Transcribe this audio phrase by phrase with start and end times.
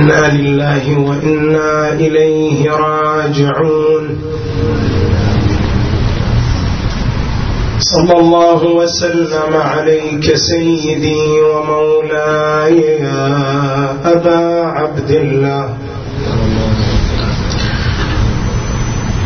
[0.00, 4.04] إنا لله وإنا إليه راجعون.
[7.78, 13.32] صلى الله وسلم عليك سيدي ومولاي يا
[14.04, 14.42] أبا
[14.78, 15.68] عبد الله.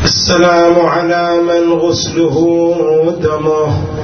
[0.04, 2.36] السلام على من غسله
[3.22, 4.03] دمه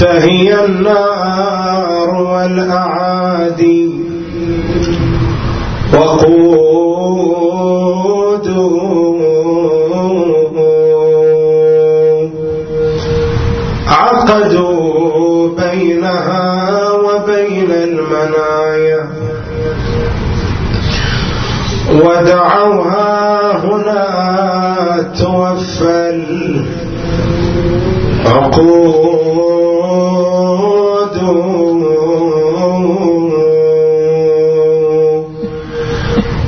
[0.00, 3.90] فهي النار والأعادي.
[5.94, 6.96] وقود
[14.26, 19.08] عقدوا بينها وبين المنايا
[21.90, 26.10] ودعوها هنا توفى
[28.26, 29.06] العقود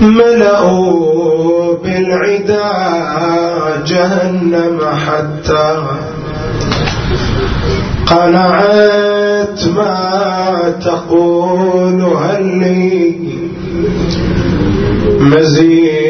[0.00, 2.68] ملأوا بالعدا
[3.86, 5.76] جهنم حتى
[8.10, 13.14] قنعت ما تقول هل لي
[15.20, 16.08] مزيد؟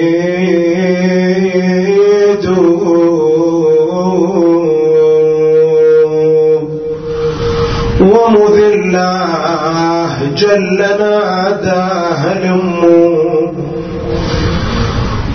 [8.01, 13.55] ومذ الله جل ناداه الأم.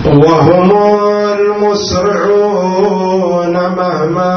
[0.06, 0.70] وهم
[1.72, 2.74] المسرعون
[3.52, 4.34] مهما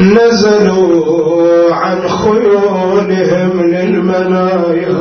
[0.00, 4.94] نزلوا عن خيولهم للمنايا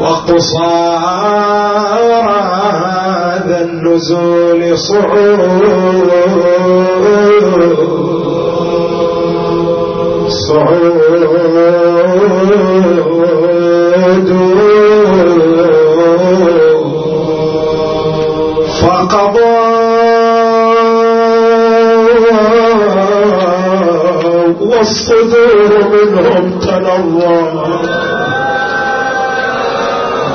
[0.00, 1.30] وقصار
[2.28, 6.10] هذا النزول صعود
[10.30, 11.10] صعود
[18.82, 19.60] فقضى
[24.60, 27.42] والصدور منهم تنوى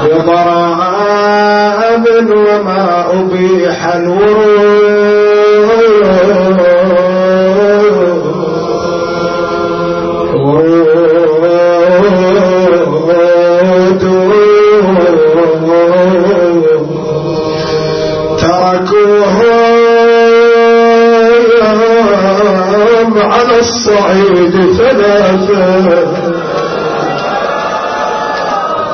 [0.04, 5.26] بضرائب وما أبيح الورود.
[23.18, 24.56] على الصعيد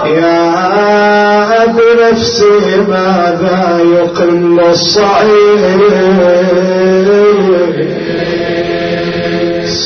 [0.06, 5.82] يا بنفسي ماذا يقل الصعيد؟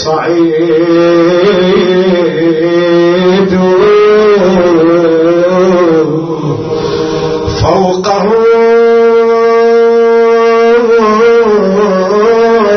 [0.05, 1.85] صعيد
[7.61, 8.23] فوقه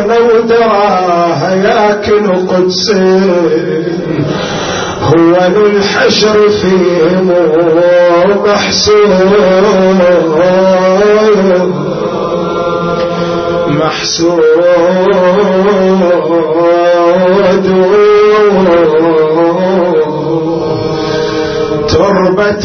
[0.06, 3.20] لو دراه ياكل قدسي
[5.02, 7.28] هو للحشر فيهم
[8.46, 9.18] محسود
[13.80, 14.68] محسود
[21.88, 22.64] تربة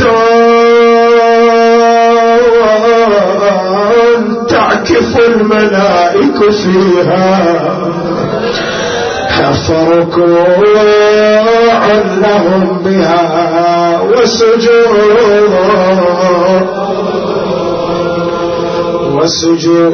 [4.50, 7.54] تعكف الملائك فيها.
[9.68, 10.58] فركوع
[12.22, 15.54] لهم بها وسجود.
[19.14, 19.94] وسجود.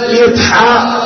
[0.10, 1.01] يتحاسب.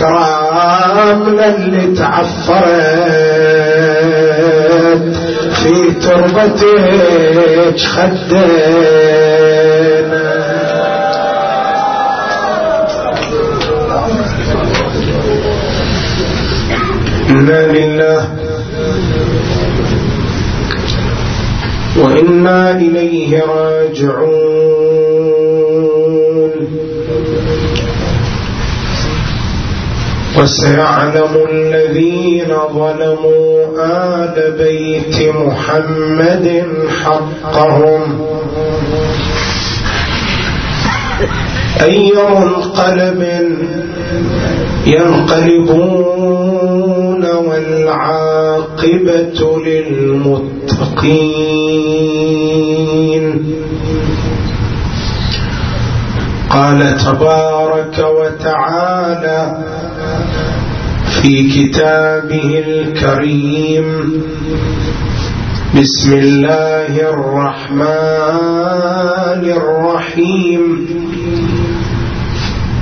[0.00, 2.70] اكرام للي تعفرت
[5.54, 8.40] في تربتك خدينا.
[17.30, 18.28] إنا لله.
[21.96, 24.39] وإنا إليه راجعون.
[30.40, 36.46] وسيعلم الذين ظلموا آل بيت محمد
[37.02, 38.02] حقهم.
[41.82, 43.20] أي منقلب
[44.86, 46.04] ينقلبون
[47.48, 50.84] والعاقبة للمتقين.
[56.50, 59.40] قال تبارك وتعالى
[61.22, 63.86] في كتابه الكريم.
[65.80, 67.90] بسم الله الرحمن
[69.50, 70.86] الرحيم.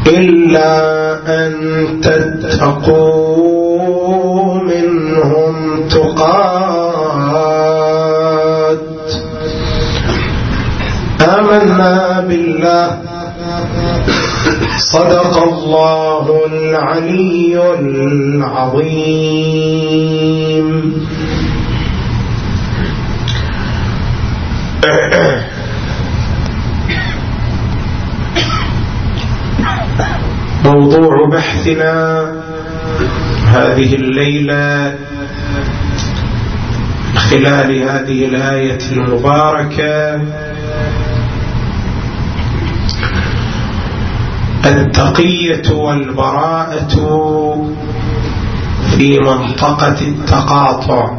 [0.06, 0.76] إلا
[1.26, 1.52] أن
[2.02, 3.38] تتقوا
[4.62, 5.54] منهم
[5.88, 6.78] تقات.
[11.38, 13.07] آمنا بالله.
[14.78, 19.08] صدق الله العلي العظيم.
[30.64, 32.32] موضوع بحثنا
[33.46, 34.94] هذه الليلة
[37.16, 40.20] خلال هذه الآية المباركة.
[44.66, 46.94] التقية والبراءة
[48.96, 51.10] في منطقة التقاطع.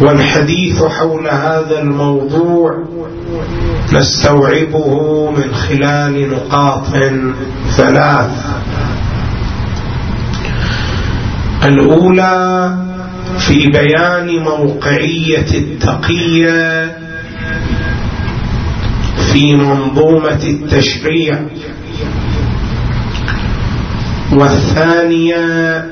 [0.00, 2.84] والحديث حول هذا الموضوع
[3.92, 6.86] نستوعبه من خلال نقاط
[7.70, 8.30] ثلاث.
[11.64, 12.76] الأولى
[13.38, 16.99] في بيان موقعية التقية
[19.32, 21.38] في منظومة التشريع.
[24.32, 25.84] والثانية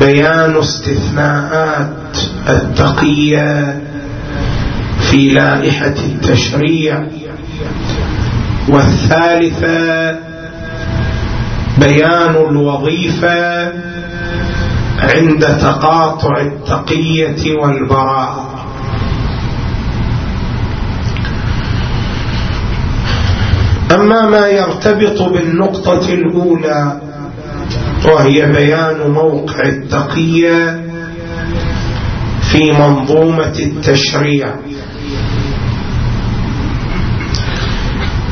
[0.00, 2.16] بيان استثناءات
[2.48, 3.82] التقية
[5.10, 7.06] في لائحة التشريع.
[8.68, 10.18] والثالثة
[11.78, 13.72] بيان الوظيفة
[14.98, 18.51] عند تقاطع التقية والبراءة.
[23.94, 27.00] أما ما يرتبط بالنقطة الأولى
[28.04, 30.80] وهي بيان موقع التقية
[32.52, 34.54] في منظومة التشريع.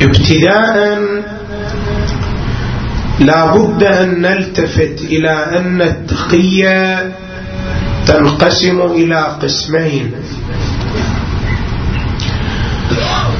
[0.02, 0.98] ابتداء
[3.20, 7.12] لا بد أن نلتفت إلى أن التقية
[8.06, 10.12] تنقسم إلى قسمين.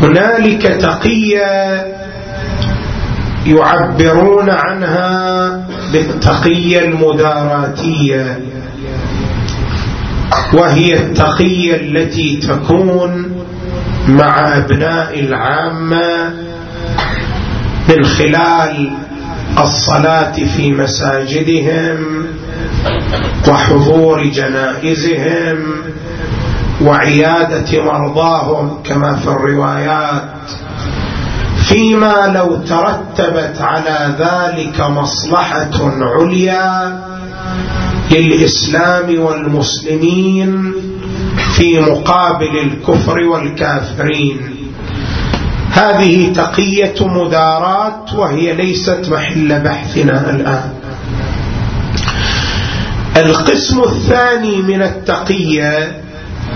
[0.03, 2.00] هنالك تقية
[3.47, 5.51] يعبرون عنها
[5.93, 8.39] بالتقية المداراتية.
[10.53, 13.33] وهي التقية التي تكون
[14.09, 16.35] مع أبناء العامة
[17.89, 18.91] من خلال
[19.59, 22.27] الصلاة في مساجدهم
[23.49, 25.59] وحضور جنائزهم
[26.83, 30.40] وعيادة مرضاهم كما في الروايات.
[31.71, 36.99] فيما لو ترتبت على ذلك مصلحة عليا
[38.11, 40.73] للإسلام والمسلمين
[41.57, 44.41] في مقابل الكفر والكافرين.
[45.73, 50.71] هذه تقية مدارات وهي ليست محل بحثنا الآن.
[53.17, 56.03] القسم الثاني من التقية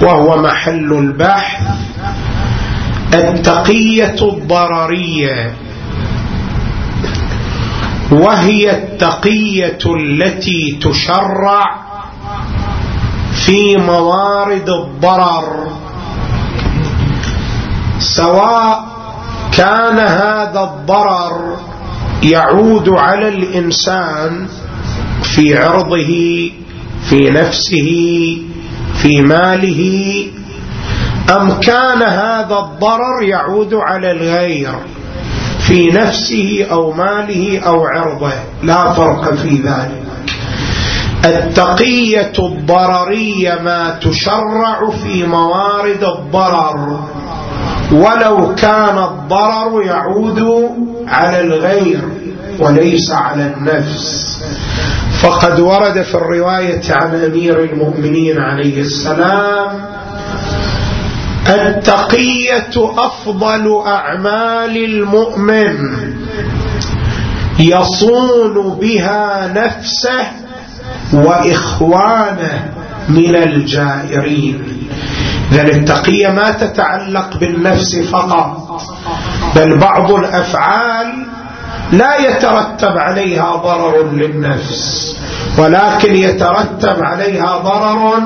[0.02, 1.62] وهو محل البحث
[3.18, 5.54] التقية الضررية.
[8.12, 11.64] وهي التقية التي تشرع
[13.46, 15.66] في موارد الضرر
[17.98, 18.84] سواء
[19.52, 21.56] كان هذا الضرر
[22.22, 24.46] يعود على الإنسان
[25.22, 26.50] في عرضه
[27.10, 27.90] في نفسه
[29.02, 29.82] في ماله
[31.30, 34.74] أم كان هذا الضرر يعود على الغير
[35.66, 40.04] في نفسه أو ماله أو عرضه؟ لا فرق في ذلك.
[41.24, 46.98] التقية الضررية ما تشرع في موارد الضرر.
[47.92, 50.70] ولو كان الضرر يعود
[51.08, 52.00] على الغير
[52.58, 54.38] وليس على النفس.
[55.22, 59.94] فقد ورد في الرواية عن أمير المؤمنين عليه السلام
[61.48, 65.76] التقية أفضل أعمال المؤمن.
[67.58, 70.26] يصون بها نفسه
[71.12, 72.72] وإخوانه
[73.08, 74.88] من الجائرين.
[75.52, 78.80] إذن التقية ما تتعلق بالنفس فقط
[79.56, 81.26] بل بعض الأفعال
[81.92, 85.16] لا يترتب عليها ضرر للنفس
[85.58, 88.22] ولكن يترتب عليها ضرر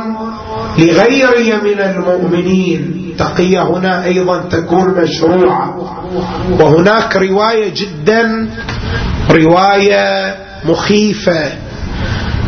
[0.78, 3.08] لغيري من المؤمنين.
[3.11, 5.76] التقية هنا أيضا تكون مشروعة.
[6.61, 8.49] وهناك رواية جدا
[9.30, 11.52] رواية مخيفة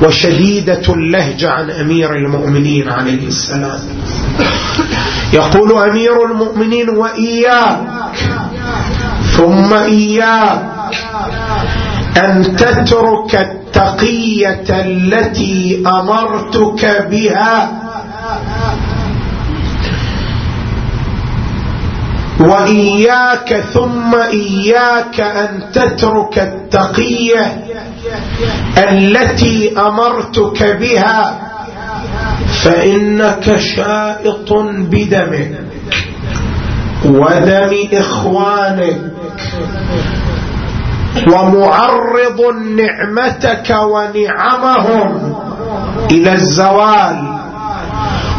[0.03, 3.81] وشديدة اللهجة عن أمير المؤمنين عليه السلام.
[5.33, 7.79] يقول أمير المؤمنين وإياك
[9.37, 10.63] ثم إياك
[12.17, 17.81] أن تترك التقية التي أمرتك بها
[22.41, 27.65] وإياك ثم إياك أن تترك التقية
[28.79, 31.41] التي أمرتك بها
[32.63, 34.53] فإنك شائط
[34.93, 35.53] بدمك.
[37.05, 39.01] ودم إخوانك.
[41.27, 42.41] ومعرض
[42.77, 45.35] نعمتك ونعمهم
[46.11, 47.41] إلى الزوال.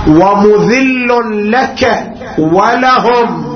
[0.07, 1.09] ومذل
[1.51, 2.03] لك
[2.37, 3.50] ولهم.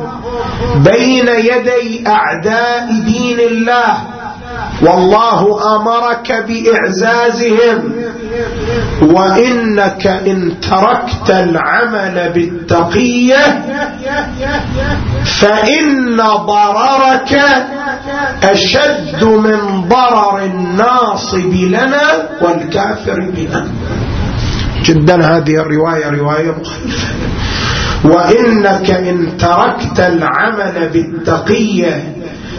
[0.76, 3.98] بين يدي أعداء دين الله.
[4.82, 7.94] والله أمرك بإعزازهم.
[9.02, 13.66] وإنك إن تركت العمل بالتقية
[15.40, 17.40] فإن ضررك
[18.44, 23.68] أشد من ضرر الناصب لنا والكافر بنا.
[24.84, 27.08] جدا هذه الرواية رواية مخالفه
[28.04, 32.14] وإنك إن تركت العمل بالتقية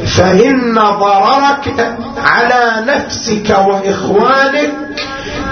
[0.06, 4.72] فإن ضررك على نفسك وإخوانك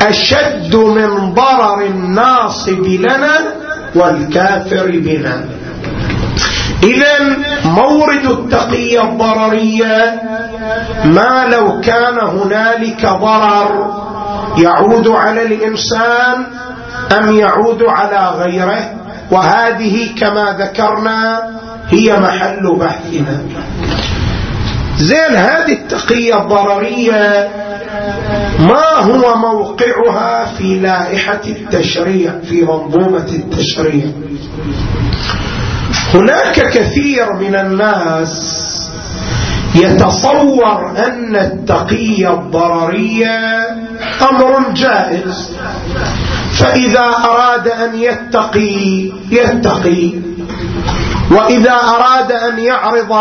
[0.03, 3.39] أشد من ضرر الناصب لنا
[3.95, 5.45] والكافر بنا.
[6.83, 10.23] إذا مورد التقية الضررية
[11.05, 13.95] ما لو كان هنالك ضرر
[14.59, 16.47] يعود على الإنسان
[17.19, 19.04] أم يعود على غيره؟
[19.35, 21.51] وهذه كما ذكرنا
[21.89, 23.43] هي محل بحثنا.
[24.99, 27.49] زين هذه التقية الضررية
[28.59, 34.05] ما هو موقعها في لائحة التشريع في منظومة التشريع؟
[36.15, 38.35] هناك كثير من الناس
[39.75, 43.39] يتصور أن التقية الضررية
[44.31, 45.51] أمر جائز.
[46.59, 50.11] فإذا أراد أن يتقي يتقي.
[51.31, 53.13] وإذا أراد أن يعرض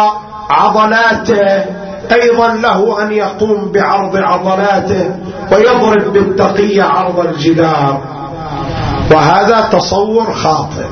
[0.49, 1.65] عضلاته
[2.11, 5.15] أيضا له أن يقوم بعرض عضلاته
[5.51, 8.01] ويضرب بالتقية عرض الجدار.
[9.11, 10.85] وهذا تصور خاطئ.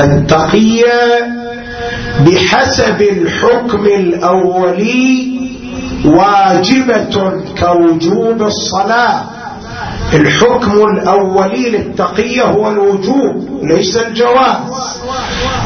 [0.00, 1.28] التقية
[2.26, 5.38] بحسب الحكم الأولي
[6.04, 9.37] واجبة كوجوب الصلاة.
[10.14, 14.98] الحكم الأولي للتقية هو الوجوب ليس الجواز.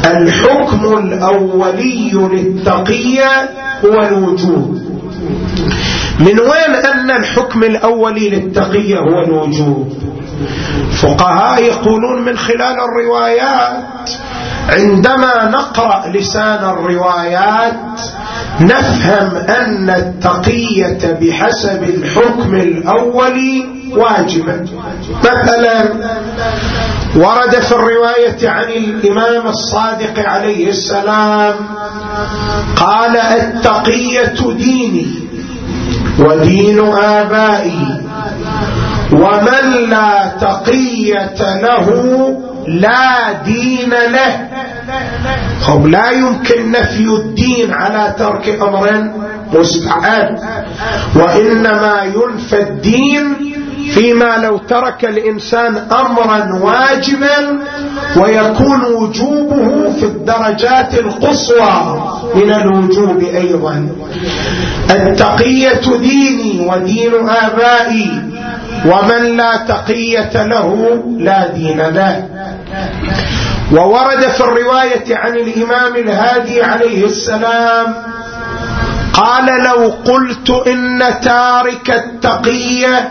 [0.07, 3.51] الحكم الأولي للتقية
[3.85, 4.79] هو الوجوب.
[6.21, 9.93] من وين أن الحكم الأولي للتقية هو الوجوب؟
[11.03, 14.11] فقهاء يقولون من خلال الروايات
[14.69, 18.01] عندما نقرأ لسان الروايات
[18.61, 23.65] نفهم أن التقية بحسب الحكم الأولي
[23.97, 24.61] واجبة
[25.25, 25.93] مثلا
[27.17, 31.55] ورد في الرواية عن الإمام الصادق عليه السلام
[32.77, 35.07] قال التقية ديني
[36.19, 38.01] ودين آبائي.
[39.23, 41.87] ومن لا تقية له
[42.69, 44.49] لا دين له.
[45.69, 49.11] هم لا يمكن نفي الدين على ترك أمر
[49.53, 50.29] مستحب.
[51.17, 53.25] وإنما ينفى الدين
[53.95, 57.59] فيما لو ترك الإنسان أمرا واجبا
[58.17, 62.03] ويكون وجوبه في الدرجات القصوى
[62.35, 63.89] من الوجوب أيضا.
[64.91, 68.11] التقية ديني ودين آبائي
[68.87, 72.29] ومن لا تقية له لا دين له.
[73.73, 77.95] وورد في الرواية عن الإمام الهادي عليه السلام
[79.13, 83.11] قال لو قلت إن تارك التقية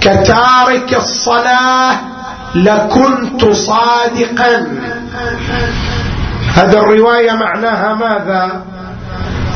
[0.00, 1.96] كتارك الصلاة
[2.54, 4.66] لكنت صادقا.
[6.54, 8.64] هذا الرواية معناها ماذا؟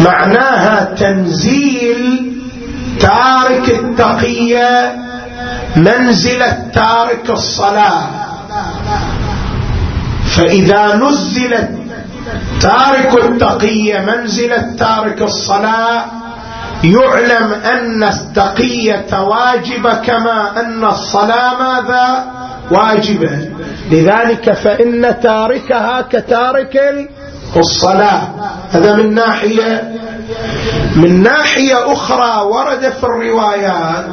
[0.00, 2.32] معناها تنزيل
[3.00, 5.04] تارك التقية
[5.76, 8.02] منزلة تارك الصلاة.
[10.36, 11.70] فإذا نزلت
[12.60, 16.04] تارك التقية منزلة تارك الصلاة
[16.84, 22.24] يعلم أن التقية واجبة كما أن الصلاة ماذا؟
[22.70, 23.48] واجبة.
[23.90, 27.08] لذلك فإن تاركها كتارك
[27.56, 28.22] الصلاة.
[28.72, 29.94] هذا من ناحية
[30.96, 34.06] من ناحية أخرى ورد في الروايات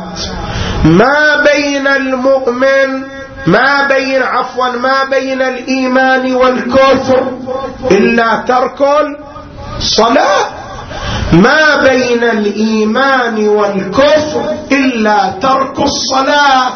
[0.85, 3.03] ما بين المؤمن
[3.47, 7.31] ما بين عفوا ما بين الإيمان والكفر
[7.91, 8.81] إلا ترك
[9.77, 10.45] الصلاة.
[11.33, 16.69] ما بين الإيمان والكفر إلا ترك الصلاة.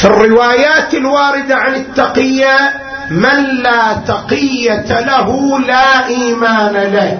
[0.00, 7.18] في الروايات الواردة عن التقية من لا تقية له لا إيمان له.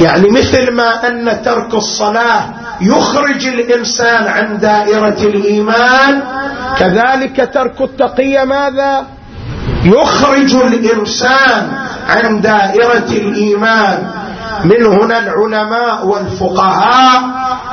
[0.00, 2.44] يعني مثل ما أن ترك الصلاة
[2.80, 6.22] يخرج الإنسان عن دائرة الإيمان
[6.78, 9.06] كذلك ترك التقية ماذا؟
[9.84, 11.72] يخرج الإنسان
[12.08, 13.98] عن دائرة الإيمان.
[14.64, 17.22] من هنا العلماء والفقهاء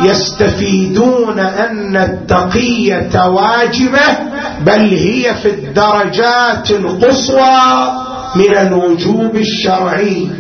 [0.02, 4.18] يستفيدون أن التقية واجبة
[4.66, 7.94] بل هي في الدرجات القصوى
[8.36, 10.32] من الوجوب الشرعي.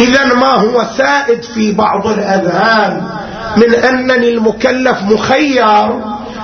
[0.00, 3.02] إذا ما هو سائد في بعض الأذهان
[3.56, 5.86] من أنني المكلف مخير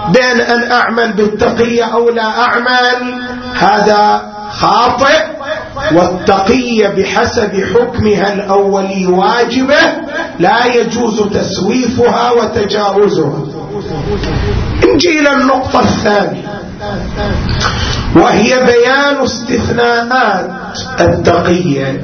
[0.09, 3.23] بين أن أعمل بالتقية أو لا أعمل
[3.55, 5.42] هذا خاطئ.
[5.95, 9.81] والتقية بحسب حكمها الأولي واجبة
[10.39, 13.39] لا يجوز تسويفها وتجاوزها.
[14.95, 16.49] نجي إلى النقطة الثانية.
[18.17, 20.51] وهي بيان استثناءات
[21.01, 22.01] التقية.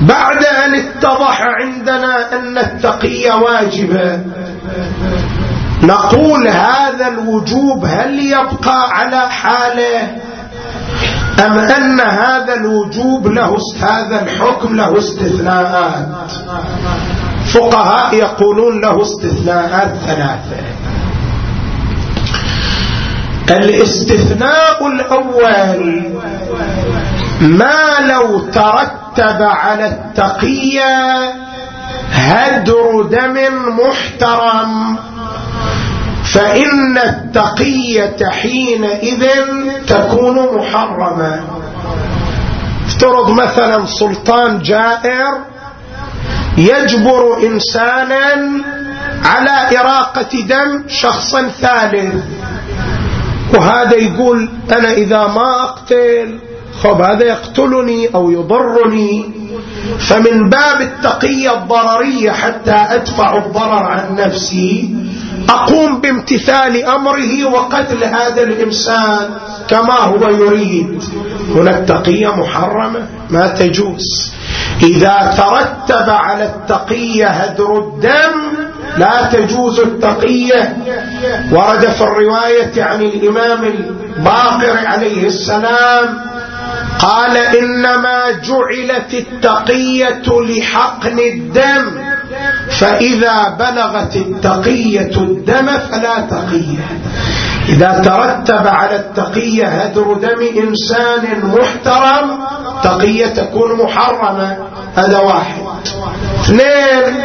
[0.00, 4.20] بعد أن اتضح عندنا أن التقية واجبة
[5.82, 10.16] نقول هذا الوجوب هل يبقى على حاله؟
[11.46, 16.08] أم أن هذا الوجوب له هذا الحكم له استثناءات؟
[17.54, 20.60] فقهاء يقولون له استثناءات ثلاثة.
[23.50, 26.04] الاستثناء الأول
[27.40, 31.34] ما لو ترتب على التقية
[32.12, 33.36] هدر دم
[33.80, 34.98] محترم.
[36.32, 39.26] فإن التقية حينئذ
[39.88, 41.44] تكون محرمة.
[42.86, 45.32] افترض مثلا سلطان جائر
[46.58, 48.50] يجبر إنسانا
[49.24, 52.14] على إراقة دم شخص ثالث
[53.54, 56.38] وهذا يقول أنا إذا ما أقتل
[56.82, 59.40] خب هذا يقتلني أو يضرني؟
[59.98, 64.96] فمن باب التقية الضررية حتى أدفع الضرر عن نفسي
[65.48, 69.30] أقوم بامتثال أمره وقتل هذا الإنسان
[69.68, 71.02] كما هو يريد.
[71.54, 74.32] هنا التقية محرمة؟ ما تجوز.
[74.82, 78.36] إذا ترتب على التقية هدر الدم
[78.98, 80.76] لا تجوز التقية.
[81.52, 86.30] ورد في الرواية عن الإمام الباقر عليه السلام
[87.00, 92.10] قال إنما جعلت التقية لحقن الدم
[92.78, 97.00] فإذا بلغت التقية الدم فلا تقية.
[97.68, 102.38] إذا ترتب على التقية هدر دم إنسان محترم
[102.82, 104.56] تقية تكون محرمة
[104.96, 105.62] هذا واحد.
[106.40, 107.24] اثنين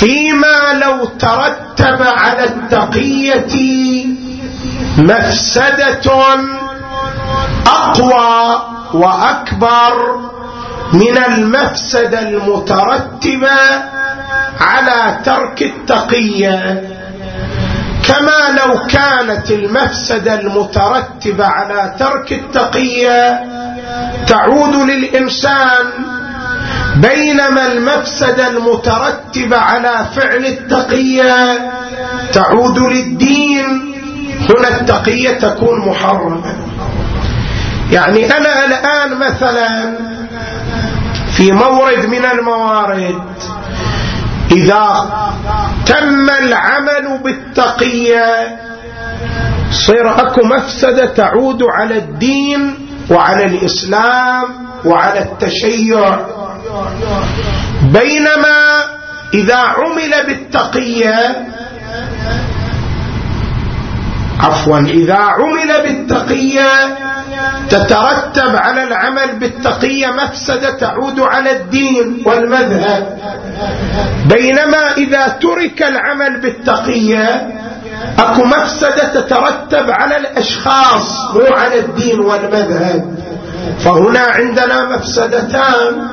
[0.00, 3.54] فيما لو ترتب على التقية
[4.98, 6.32] مفسدة
[7.66, 8.62] أقوى
[8.94, 10.16] وأكبر
[10.92, 13.58] من المفسدة المترتبة
[14.60, 16.82] على ترك التقية
[18.08, 23.40] كما لو كانت المفسدة المترتبة على ترك التقية
[24.26, 25.86] تعود للإنسان
[26.96, 31.58] بينما المفسدة المترتبة على فعل التقية
[32.32, 33.94] تعود للدين
[34.50, 36.56] هنا التقية تكون محرمة
[37.92, 39.96] يعني أنا الآن مثلا
[41.36, 43.22] في مورد من الموارد
[44.52, 44.84] إذا
[45.86, 48.58] تم العمل بالتقية
[49.70, 54.44] صير أكو مفسدة تعود على الدين وعلى الإسلام
[54.84, 56.18] وعلى التشيع.
[57.82, 58.84] بينما
[59.34, 61.46] إذا عمل بالتقية
[64.42, 66.98] عفوا إذا عمل بالتقية
[67.70, 73.18] تترتب على العمل بالتقية مفسدة تعود على الدين والمذهب.
[74.26, 77.48] بينما إذا ترك العمل بالتقية
[78.18, 83.16] أكو مفسدة تترتب على الأشخاص مو على الدين والمذهب.
[83.78, 86.08] فهنا عندنا مفسدتان.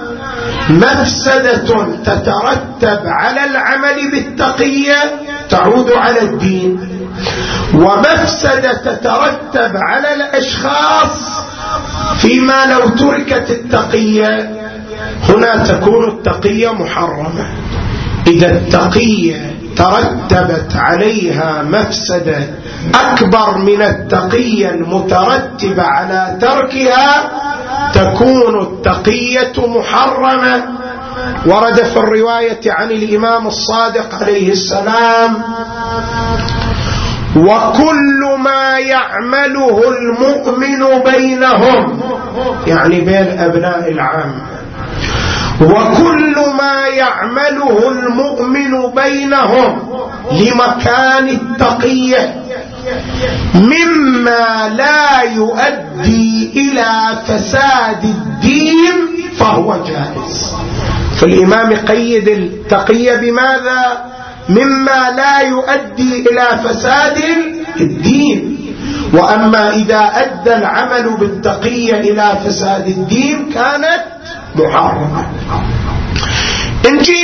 [0.69, 6.89] مفسدة تترتب على العمل بالتقية تعود على الدين.
[7.73, 11.43] ومفسدة تترتب على الأشخاص
[12.21, 14.51] فيما لو تركت التقية.
[15.29, 17.45] هنا تكون التقية محرمة.
[18.27, 22.39] إذا التقية ترتبت عليها مفسدة
[22.95, 27.31] أكبر من التقية المترتبة على تركها
[27.93, 30.63] تكون التقية محرمة.
[31.45, 35.43] ورد في الرواية عن الإمام الصادق عليه السلام
[37.36, 41.99] وكل ما يعمله المؤمن بينهم
[42.67, 44.34] يعني بين أبناء العام
[45.62, 49.80] وكل ما يعمله المؤمن بينهم
[50.32, 52.36] لمكان التقية
[53.56, 56.91] مما لا يؤدي إلى
[57.28, 58.95] فساد الدين
[59.39, 60.54] فهو جائز.
[61.19, 64.05] فالإمام يقيد التقية بماذا؟
[64.49, 67.17] مما لا يؤدي إلى فساد
[67.79, 68.60] الدين.
[69.13, 74.03] وأما إذا أدى العمل بالتقية إلى فساد الدين كانت
[74.55, 75.25] محرمة.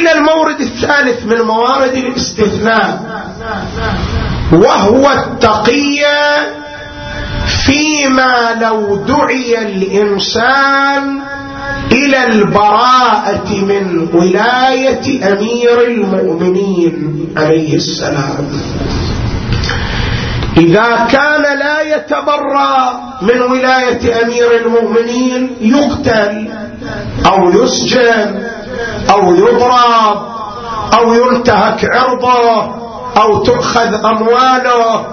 [0.06, 3.00] إلى المورد الثالث من موارد الاستثناء
[4.52, 6.54] وهو التقية
[7.66, 11.20] فيما لو دعي الإنسان
[12.36, 18.48] إلى البراءة من ولاية أمير المؤمنين عليه السلام.
[20.58, 22.76] إذا كان لا يتبرى
[23.22, 26.50] من ولاية أمير المؤمنين يقتل
[27.26, 28.44] أو يسجن
[29.10, 30.18] أو يضرب
[30.98, 32.76] أو ينتهك عرضه
[33.22, 35.06] أو تؤخذ أمواله.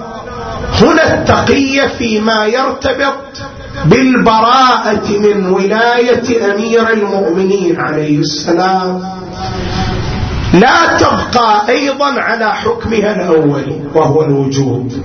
[0.80, 3.14] هنا التقية فيما يرتبط
[3.84, 9.02] بالبراءة من ولاية أمير المؤمنين عليه السلام.
[10.54, 15.02] لا تبقى أيضا على حكمها الأول وهو الوجود.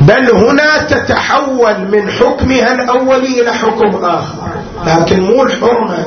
[0.00, 4.48] بل هنا تتحول من حكمها الأول إلى حكم آخر.
[4.86, 6.06] لكن مو الحرمة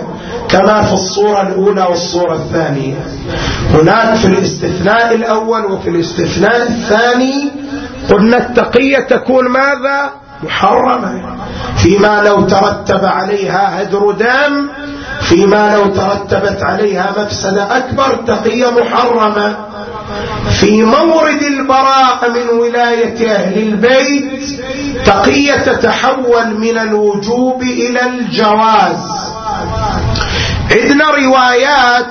[0.50, 2.96] كما في الصورة الأولى والصورة الثانية.
[3.74, 7.52] هناك في الاستثناء الأول وفي الاستثناء الثاني
[8.10, 10.12] قلنا التقية تكون ماذا؟
[10.44, 11.38] محرمة.
[11.78, 14.70] فيما لو ترتب عليها هدر دم
[15.22, 19.56] فيما لو ترتبت عليها مفسدة أكبر تقية محرمة.
[20.60, 24.62] في مورد البراءة من ولاية أهل البيت
[25.06, 29.04] تقية تتحول من الوجوب إلى الجواز.
[30.72, 32.06] عندنا روايات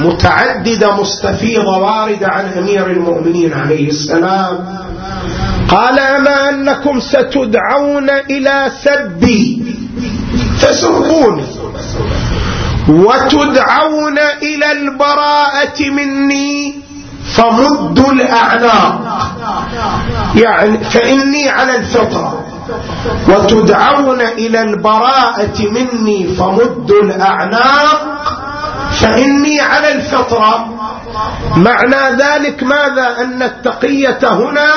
[0.00, 4.78] متعددة مستفيضة واردة عن أمير المؤمنين عليه السلام.
[5.70, 9.62] قال أما أنكم ستدعون إلى سبي
[10.58, 11.44] فسبوني
[12.88, 16.74] وتدعون إلى البراءة مني
[17.36, 19.00] فمدوا الأعناق.
[20.34, 22.46] يعني فإني على الفطرة
[23.28, 28.20] وتدعون إلى البراءة مني فمدوا الأعناق.
[28.92, 30.68] فإني على الفطرة.
[31.56, 34.70] معنى ذلك ماذا؟ أن التقية هنا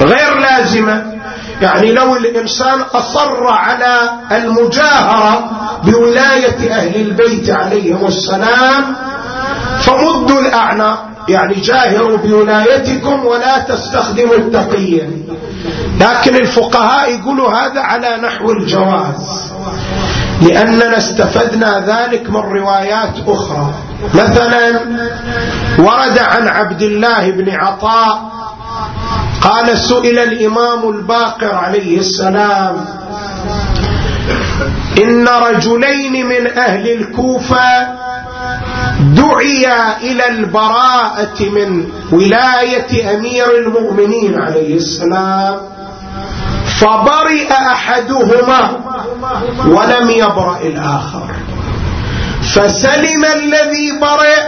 [0.00, 1.14] غير لازمة.
[1.62, 5.50] يعني لو الإنسان أصر على المجاهرة
[5.84, 8.96] بولاية أهل البيت عليهم السلام
[9.80, 15.08] فمدوا الأعناق يعني جاهروا بولايتكم ولا تستخدموا التقية.
[16.00, 19.52] لكن الفقهاء يقولوا هذا على نحو الجواز.
[20.44, 23.74] لأننا استفدنا ذلك من روايات أخرى.
[24.14, 24.80] مثلا
[25.78, 28.22] ورد عن عبد الله بن عطاء
[29.40, 32.84] قال سئل الإمام الباقر عليه السلام
[35.02, 37.68] إن رجلين من أهل الكوفة
[39.00, 45.73] دعيا إلى البراءة من ولاية أمير المؤمنين عليه السلام.
[46.84, 48.60] فبرئ أحدهما
[49.66, 51.34] ولم يبرأ الآخر.
[52.42, 54.42] فسلم الذي برئ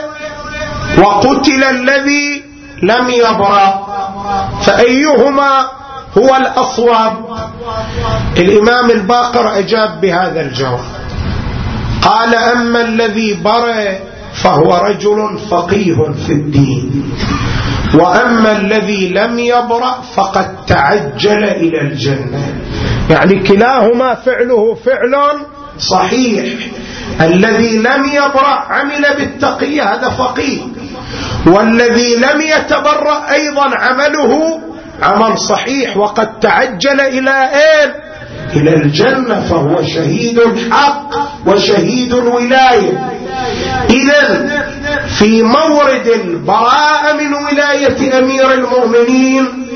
[0.98, 2.42] وقتل الذي
[2.82, 3.86] لم يبرأ.
[4.62, 5.66] فأيهما
[6.18, 7.12] هو الأصوب
[8.36, 10.84] الإمام الباقر أجاب بهذا الجواب.
[12.02, 13.98] قال أما الذي برئ
[14.34, 15.96] فهو رجل فقيه
[16.26, 17.12] في الدين.
[17.96, 22.54] وأما الذي لم يبرأ فقد تعجل إلى الجنة.
[23.10, 25.14] يعني كلاهما فعله فعل
[25.78, 26.44] صحيح.
[27.20, 30.60] الذي لم يبرأ عمل بالتقية هذا فقيه.
[31.46, 34.60] والذي لم يتبرأ أيضا عمله
[35.02, 38.05] عمل صحيح وقد تعجل إلى أين؟
[38.54, 41.10] إلى الجنة فهو شهيد الحق
[41.46, 43.10] وشهيد الولاية.
[43.90, 44.46] إذا
[45.18, 49.66] في مورد البراءة من ولاية أمير المؤمنين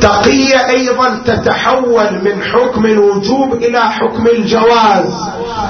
[0.00, 5.06] تقية أيضا تتحول من حكم الوجوب إلى حكم الجواز.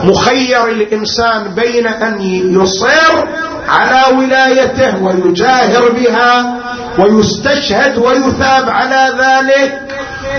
[0.04, 2.22] مخير الإنسان بين أن
[2.62, 3.24] يصر
[3.68, 6.60] على ولايته ويجاهر بها
[6.98, 9.80] ويستشهد ويثاب على ذلك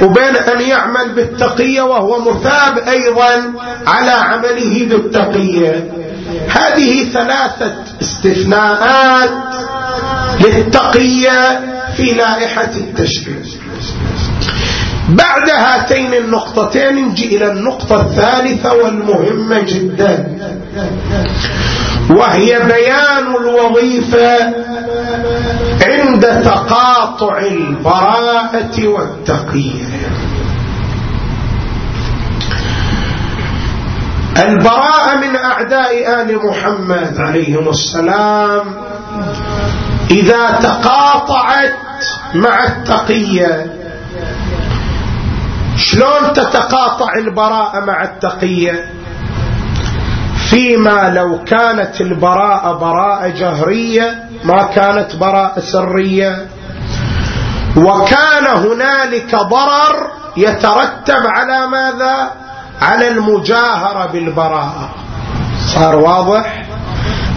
[0.01, 3.53] وبين أن يعمل بالتقية وهو مثاب أيضا
[3.87, 5.91] على عمله بالتقية.
[6.47, 9.29] هذه ثلاثة استثناءات
[10.39, 11.59] للتقية
[11.97, 13.37] في لائحة التشريع
[15.09, 20.27] بعد هاتين النقطتين نجي إلى النقطة الثالثة والمهمة جدا.
[22.09, 24.53] وهي بيان الوظيفة
[25.85, 30.26] عند تقاطع البراءة والتقية.
[34.37, 38.75] البراءة من أعداء آل محمد عليهم السلام
[40.11, 41.73] إذا تقاطعت
[42.35, 43.73] مع التقية.
[45.77, 48.89] شلون تتقاطع البراءة مع التقية؟
[50.49, 56.47] فيما لو كانت البراءة براءة جهرية ما كانت براءة سرية.
[57.77, 62.31] وكان هنالك ضرر يترتب على ماذا؟
[62.81, 64.89] على المجاهرة بالبراءة.
[65.59, 66.65] صار واضح؟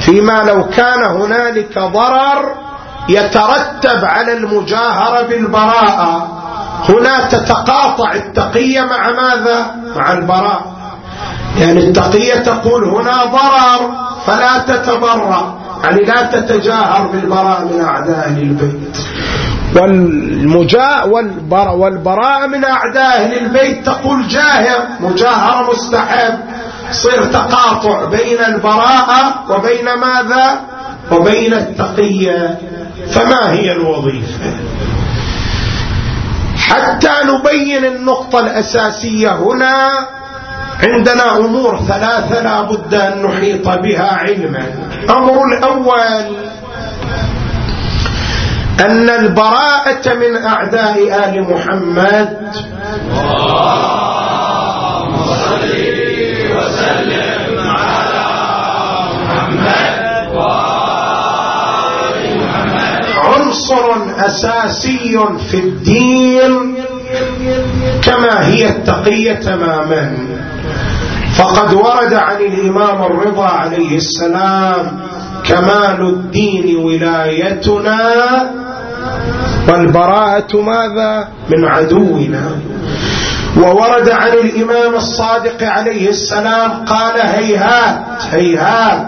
[0.01, 2.55] فيما لو كان هنالك ضرر
[3.09, 6.29] يترتب على المجاهرة بالبراءة.
[6.89, 10.77] هنا تتقاطع التقية مع ماذا؟ مع البراءة.
[11.59, 13.91] يعني التقية تقول هنا ضرر
[14.27, 15.61] فلا تتبرأ.
[15.85, 18.97] يعني لا تتجاهر بالبراء من أعداء البيت.
[19.77, 23.87] والمجاء والبراء, والبراء من أعداء أهل البيت.
[23.87, 26.39] تقول جاهر مجاهرة مستحب.
[26.91, 30.61] صير تقاطع بين البراءة وبين ماذا؟
[31.13, 32.59] وبين التقية.
[33.11, 34.53] فما هي الوظيفة؟
[36.57, 39.91] حتى نبين النقطة الأساسية هنا.
[40.83, 44.67] عندنا أمور ثلاثة لا بد أن نحيط بها علما.
[45.05, 46.37] الأمر الأول
[48.81, 52.29] أن البراءة من أعداء آل محمد.
[56.51, 58.27] وسلم على
[59.23, 60.01] محمد
[63.17, 63.87] عنصر
[64.27, 65.19] أساسي
[65.51, 66.75] في الدين
[68.03, 70.17] كما هي التقية تماما.
[71.39, 75.01] فقد ورد عن الإمام الرضا عليه السلام
[75.45, 78.51] كمال الدين ولايتنا
[79.69, 82.51] والبراءة ماذا؟ من عدونا.
[83.57, 89.07] وورد عن الإمام الصادق عليه السلام قال هيهات هيهات.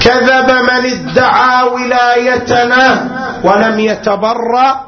[0.00, 3.08] كذب من ادعى ولايتنا
[3.44, 4.80] ولم يتبرأ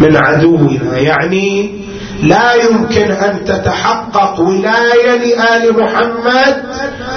[0.00, 0.98] من عدونا.
[0.98, 1.84] يعني
[2.22, 6.64] لا يمكن أن تتحقق ولاية لآل محمد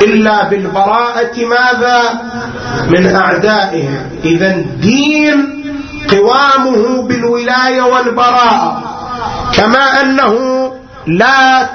[0.02, 2.02] إلا بالبراءة ماذا؟
[2.90, 5.57] من أعدائهم إذا الدين
[6.12, 8.84] قوامه بالولاية والبراءة.
[9.54, 10.34] كما أنه
[11.08, 11.70] لا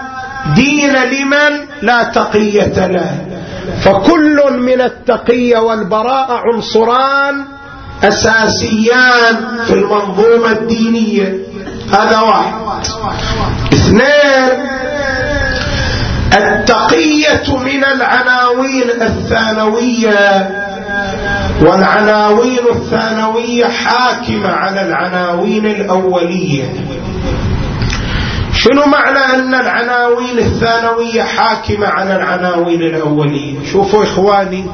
[0.55, 3.17] دين لمن لا تقية له.
[3.85, 7.45] فكل من التقية والبراءة عنصران
[8.05, 11.39] أساسيان في المنظومة الدينية.
[11.93, 12.53] هذا واحد.
[13.73, 14.67] اثنين
[16.33, 20.62] التقية من العناوين الثانوية.
[21.63, 26.65] والعناوين الثانوية حاكمة على العناوين الأولية.
[28.53, 34.67] شنو معنى أن العناوين الثانوية حاكمة على العناوين الأولية؟ شوفوا إخواني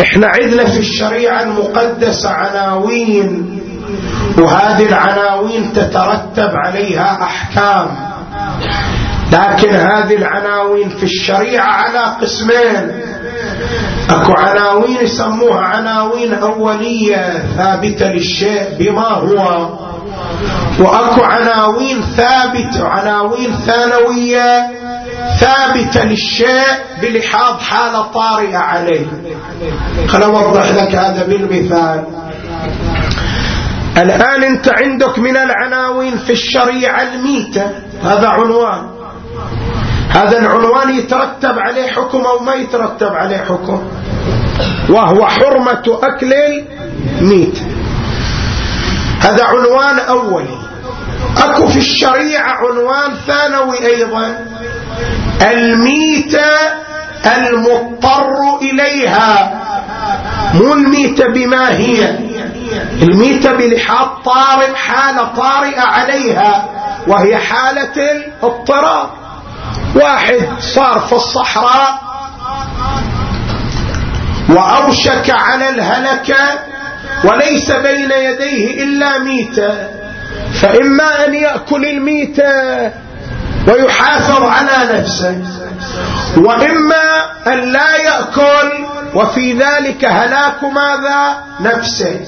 [0.00, 3.58] إحنا عندنا في الشريعة المقدسة عناوين
[4.38, 7.88] وهذه العناوين تترتب عليها أحكام.
[9.32, 12.90] لكن هذه العناوين في الشريعة على قسمين.
[14.10, 19.68] أكو عناوين يسموها عناوين أولية ثابتة للشيء بما هو.
[20.80, 24.70] وأكو عناوين ثابتة عناوين ثانوية
[25.40, 26.66] ثابتة للشيء
[27.02, 29.06] بلحاظ حالة طارئة عليه
[30.08, 32.04] خل أوضح لك هذا بالمثال.
[33.96, 37.70] الآن أنت عندك من العناوين في الشريعة الميتة
[38.02, 38.91] هذا عنوان.
[40.12, 43.88] هذا العنوان يترتب عليه حكم أو ما يترتب عليه حكم.
[44.88, 46.34] وهو حرمة أكل
[47.20, 47.62] الميتة
[49.20, 50.58] هذا عنوان أولي.
[51.38, 54.46] أكو في الشريعة عنوان ثانوي أيضا.
[55.42, 56.50] الميتة
[57.26, 58.28] المضطر
[58.62, 59.60] إليها.
[60.54, 62.18] مو الميتة بما هي.
[63.02, 66.68] الميتة بلحاظ طارئ حالة طارئة عليها
[67.06, 69.21] وهي حالة الاضطراب
[69.94, 71.98] واحد صار في الصحراء
[74.48, 76.58] وأوشك على الهلكة
[77.24, 79.74] وليس بين يديه إلا ميتة
[80.62, 82.90] فإما أن يأكل الميتة
[83.68, 85.38] ويحافظ على نفسه.
[86.36, 88.84] وإما أن لا يأكل
[89.14, 92.20] وفي ذلك هلاك ماذا؟ نفسه.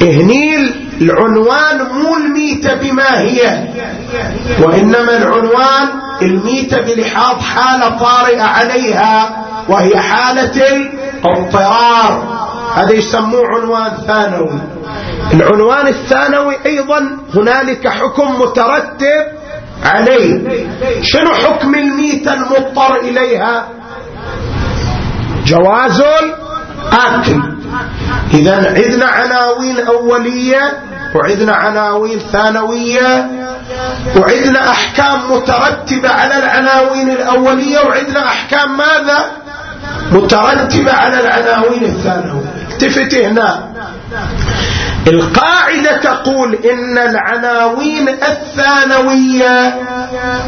[0.00, 0.56] هني
[1.00, 3.64] العنوان مو الميتة بما هي
[4.62, 5.88] وإنما العنوان
[6.22, 10.68] الميتة بلحاظ حالة طارئة عليها وهي حالة
[11.24, 12.44] الاضطرار
[12.74, 14.60] هذا يسموه عنوان ثانوي.
[15.32, 19.33] العنوان الثانوي أيضا هنالك حكم مترتب
[19.84, 20.40] عليه.
[21.02, 23.68] شنو حكم الميتة المضطر إليها؟
[25.46, 27.40] جواز الأكل
[28.34, 30.72] إذا عندنا عناوين أولية
[31.14, 33.30] وعندنا عناوين ثانوية
[34.16, 39.18] وعندنا أحكام مترتبة على العناوين الأولية وعندنا أحكام ماذا؟
[40.12, 42.54] مترتبة على العناوين الثانوية.
[42.70, 43.74] التفت هنا.
[45.06, 49.74] القاعدة تقول إن العناوين الثانوية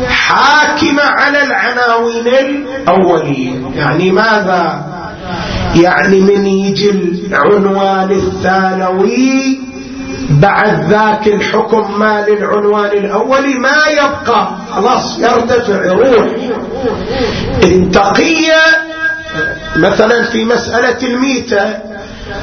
[0.09, 3.71] حاكمة على العناوين الأولية.
[3.77, 4.85] يعني ماذا؟
[5.75, 9.59] يعني من يجي العنوان الثانوي
[10.31, 14.49] بعد ذاك الحكم ما للعنوان الأولي ما يبقى.
[14.73, 16.27] خلاص يرتفع يروح.
[17.63, 18.63] التقية
[19.77, 21.86] مثلا في مسألة الميتة.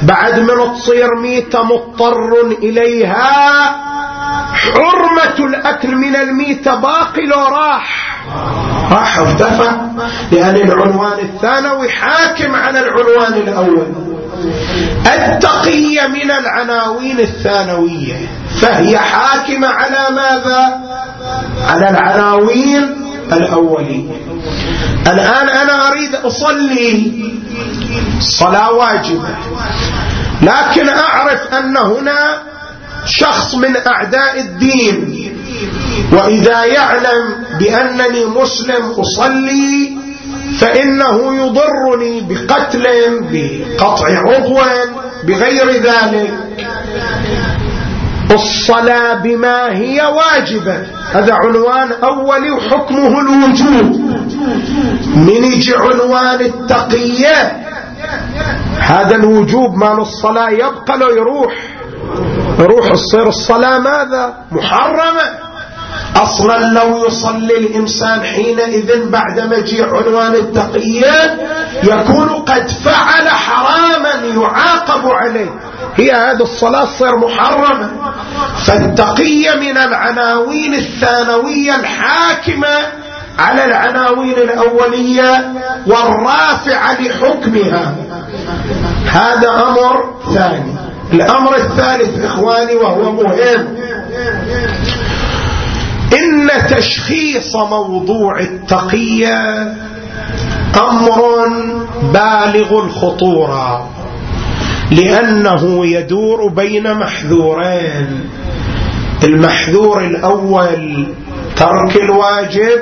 [0.02, 3.76] بعد من تصير ميتة مضطر إليها
[4.54, 8.20] حرمة الأكل من الميتة باقي لو راح.
[8.91, 9.72] راح ارتفع
[10.32, 13.88] لأن العنوان الثانوي حاكم على العنوان الأول.
[15.06, 18.28] التقية من العناوين الثانوية
[18.62, 20.80] فهي حاكمة على ماذا؟
[21.70, 22.96] على العناوين
[23.34, 24.24] الأولية
[25.08, 27.14] الآن أنا أريد أصلي.
[28.20, 29.36] صلاة واجبة.
[30.41, 32.41] لكن أعرف أن هنا
[33.06, 35.30] شخص من أعداء الدين.
[36.12, 39.97] وإذا يعلم بأنني مسلم أصلي
[40.60, 42.84] فإنه يضرني بقتل
[43.32, 44.62] بقطع عضو
[45.24, 46.34] بغير ذلك.
[48.32, 50.78] الصلاة بما هي واجبة.
[51.11, 53.95] هذا عنوان أولي وحكمه الوجوب
[55.15, 57.63] من يجي عنوان التقية؟
[58.80, 61.53] هذا الوجوب مال الصلاة يبقى له يروح.
[62.59, 65.53] يروح تصير الصلاة ماذا؟ محرمة.
[66.16, 71.38] أصلا لو يصلي الإنسان حينئذ بعد مجيء عنوان التقية
[71.84, 75.49] يكون قد فعل حراما يعاقب عليه.
[75.95, 77.91] هي هذه الصلاة تصير محرمة.
[78.66, 82.78] فالتقية من العناوين الثانوية الحاكمة
[83.39, 85.53] على العناوين الأولية
[85.88, 87.95] والرافعة لحكمها.
[89.05, 90.76] هذا أمر ثاني.
[91.14, 93.78] الأمر الثالث إخواني وهو مهم.
[96.14, 99.74] إن تشخيص موضوع التقية
[100.89, 101.47] أمر
[102.14, 103.89] بالغ الخطورة
[104.91, 108.30] لأنه يدور بين محذورين.
[109.24, 111.07] المحذور الأول
[111.55, 112.80] ترك الواجب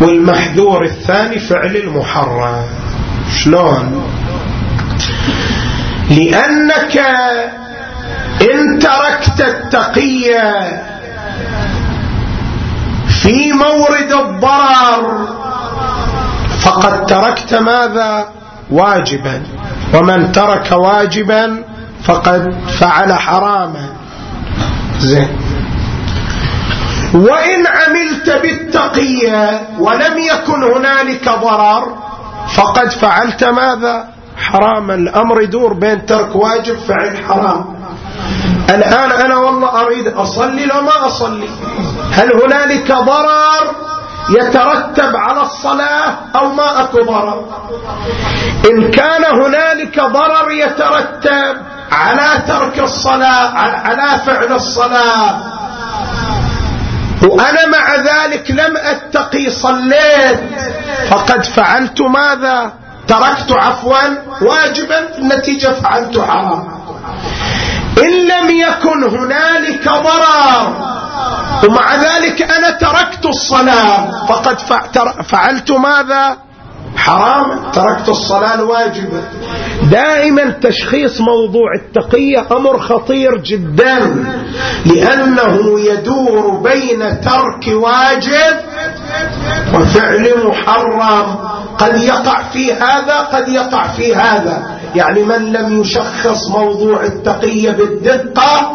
[0.00, 2.64] والمحذور الثاني فعل المحرم.
[3.44, 4.02] شلون؟
[6.10, 6.96] لأنك
[8.42, 10.82] إن تركت التقية
[13.22, 15.28] في مورد الضرر
[16.60, 18.28] فقد تركت ماذا؟
[18.70, 19.42] واجبا.
[19.94, 21.64] ومن ترك واجبا
[22.02, 23.88] فقد فعل حراما.
[24.98, 25.28] زين.
[27.14, 31.96] وإن عملت بالتقية ولم يكن هنالك ضرر
[32.54, 37.79] فقد فعلت ماذا؟ حراما الأمر يدور بين ترك واجب فعل حرام.
[38.70, 41.50] الآن أنا والله أريد أصلي لو ما أصلي.
[42.12, 43.74] هل هنالك ضرر
[44.30, 47.44] يترتب على الصلاة أو ما أكو ضرر؟
[48.70, 51.56] إن كان هنالك ضرر يترتب
[51.92, 55.40] على ترك الصلاة على فعل الصلاة.
[57.22, 60.40] وأنا مع ذلك لم أتقي صليت.
[61.10, 62.72] فقد فعلت ماذا؟
[63.08, 64.00] تركت عفوا
[64.40, 66.80] واجبا النتيجة فعلت حرام
[67.98, 70.90] إن لم يكن هنالك ضرر
[71.68, 74.58] ومع ذلك أنا تركت الصلاة فقد
[75.22, 76.36] فعلت ماذا؟
[76.96, 79.22] حرام تركت الصلاة الواجبة.
[79.90, 83.98] دائما تشخيص موضوع التقية أمر خطير جدا
[84.86, 88.56] لأنه يدور بين ترك واجب
[89.74, 91.36] وفعل محرم.
[91.78, 94.79] قد يقع في هذا قد يقع في هذا.
[94.94, 98.72] يعني من لم يشخص موضوع التقية بالدقة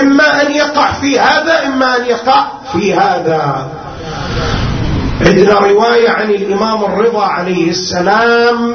[0.00, 3.68] إما أن يقع في هذا إما أن يقع في هذا.
[5.26, 8.74] عندنا رواية عن الإمام الرضا عليه السلام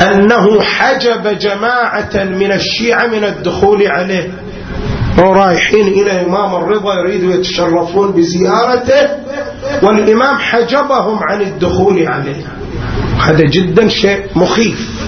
[0.00, 4.30] أنه حجب جماعة من الشيعة من الدخول عليه.
[5.18, 9.08] ورايحين إلى إمام الرضا يريدوا يتشرفون بزيارته
[9.82, 12.46] والإمام حجبهم عن الدخول عليه.
[13.18, 14.99] هذا جدا شيء مخيف.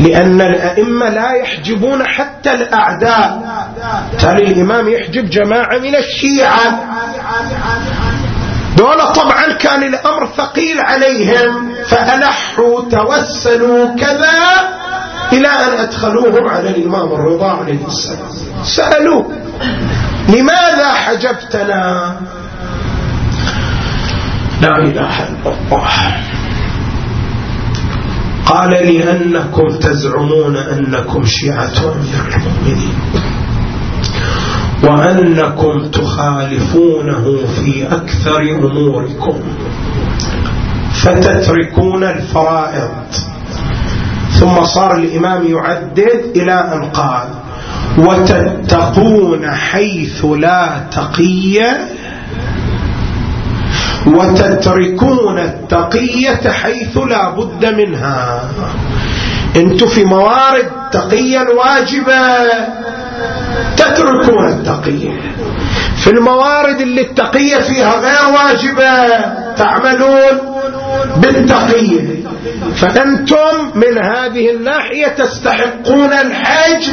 [0.00, 3.42] لأن الأئمة لا يحجبون حتى الأعداء.
[4.20, 6.80] تالي الإمام يحجب جماعة من الشيعة؟
[8.76, 11.74] دولة طبعا كان الأمر ثقيل عليهم.
[11.88, 14.38] فألحوا توسلوا كذا
[15.32, 18.28] إلى أن أدخلوهم على الإمام الرضا عليه السلام.
[18.64, 19.32] سألوه
[20.28, 22.16] لماذا حجبتنا؟
[24.62, 25.88] لا إله إلا الله.
[28.48, 32.94] قال لأنكم تزعمون أنكم شيعة أمير المؤمنين
[34.82, 39.40] وأنكم تخالفونه في أكثر أموركم
[41.02, 42.90] فتتركون الفرائض.
[44.40, 47.28] ثم صار الإمام يعدد إلى أن قال
[47.98, 51.58] وتتقون حيث لا تقي
[54.14, 58.42] وتتركون التقية حيث لا بد منها.
[59.56, 62.22] أنتم في موارد تقية الواجبة
[63.76, 65.10] تتركون التقية.
[66.04, 69.18] في الموارد اللي التقية فيها غير واجبة
[69.56, 70.58] تعملون
[71.16, 72.24] بالتقية.
[72.76, 76.84] فأنتم من هذه الناحية تستحقون الحج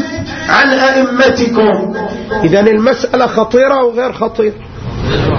[0.50, 1.94] عن أئمتكم.
[2.44, 4.56] إذا المسألة خطيرة أو غير خطيرة؟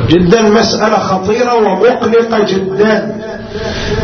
[0.09, 3.17] جدا مسألة خطيرة ومقلقة جدا.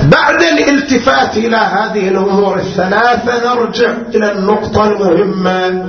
[0.02, 5.86] بعد الالتفات إلى هذه الأمور الثلاثة نرجع إلى النقطة المهمة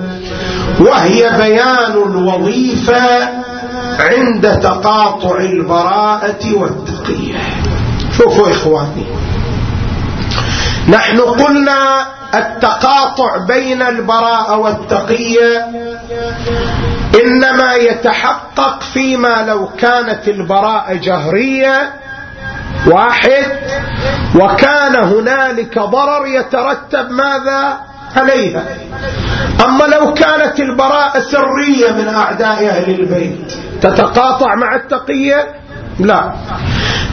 [0.79, 3.29] وهي بيان الوظيفة
[3.99, 7.37] عند تقاطع البراءة والتقية.
[8.17, 9.05] شوفوا إخواني
[10.89, 12.05] نحن قلنا
[12.35, 15.65] التقاطع بين البراءة والتقية
[17.21, 21.93] إنما يتحقق فيما لو كانت البراءة جهرية
[22.87, 23.45] واحد
[24.35, 27.77] وكان هنالك ضرر يترتب ماذا؟
[28.15, 28.63] عليها.
[29.65, 35.47] أما لو كانت البراءة سرية من أعداء أهل البيت تتقاطع مع التقية؟
[35.99, 36.33] لا.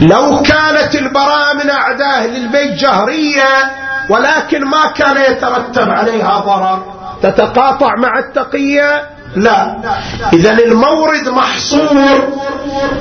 [0.01, 3.71] لو كانت البراءة من أعداء أهل البيت جهرية
[4.09, 6.83] ولكن ما كان يترتب عليها ضرر
[7.23, 9.75] تتقاطع مع التقية؟ لا.
[10.33, 12.29] إذا المورد محصور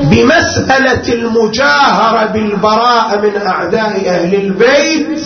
[0.01, 5.19] بمسألة المجاهرة بالبراءة من أعداء أهل البيت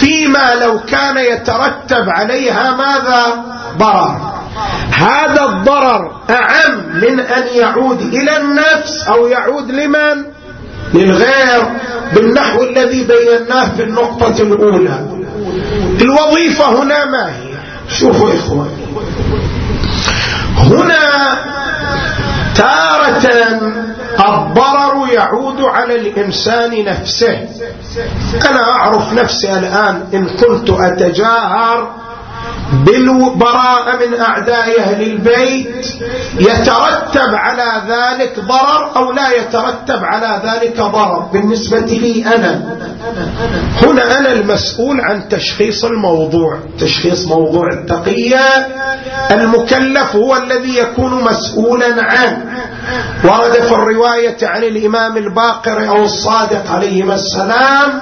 [0.00, 3.44] فيما لو كان يترتب عليها ماذا؟
[3.78, 4.34] ضرر.
[4.90, 10.24] هذا الضرر أعم من أن يعود إلى النفس أو يعود لمن؟
[10.94, 11.62] للغير
[12.14, 14.98] بالنحو الذي بيناه في النقطة الأولى.
[16.00, 17.54] الوظيفة هنا ما هي؟
[17.88, 18.84] شوفوا إخواني.
[20.58, 21.38] هنا
[22.56, 23.24] تارة
[24.28, 27.48] الضرر يعود على الإنسان نفسه.
[28.50, 31.92] أنا أعرف نفسي الآن إن كنت أتجاهر
[32.72, 35.86] بالبراءة من أعداء أهل البيت
[36.38, 41.28] يترتب على ذلك ضرر أو لا يترتب على ذلك ضرر.
[41.32, 42.78] بالنسبة لي أنا
[43.82, 46.58] هنا أنا المسؤول عن تشخيص الموضوع.
[46.80, 48.66] تشخيص موضوع التقية
[49.30, 52.44] المكلف هو الذي يكون مسؤولا عنه.
[53.24, 58.00] ورد في الرواية عن الإمام الباقر أو الصادق عليهما السلام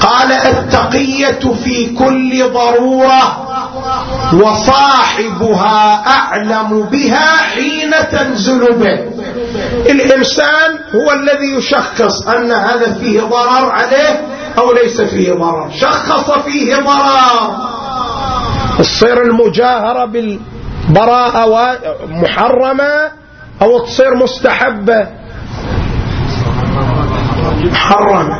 [0.00, 3.53] قال التقية في كل ضرورة.
[4.32, 8.98] وصاحبها أعلم بها حين تنزل به.
[9.90, 14.26] الإنسان هو الذي يشخص أن هذا فيه ضرر عليه
[14.58, 15.70] أو ليس فيه ضرر.
[15.80, 17.56] شخص فيه ضرر.
[18.78, 23.10] تصير المجاهرة بالبراءة محرمة
[23.62, 25.08] أو تصير مستحبة.
[27.72, 28.38] محرمة.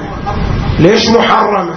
[0.78, 1.74] ليش محرمة؟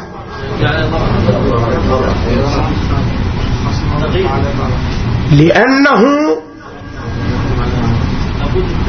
[5.31, 6.03] لأنه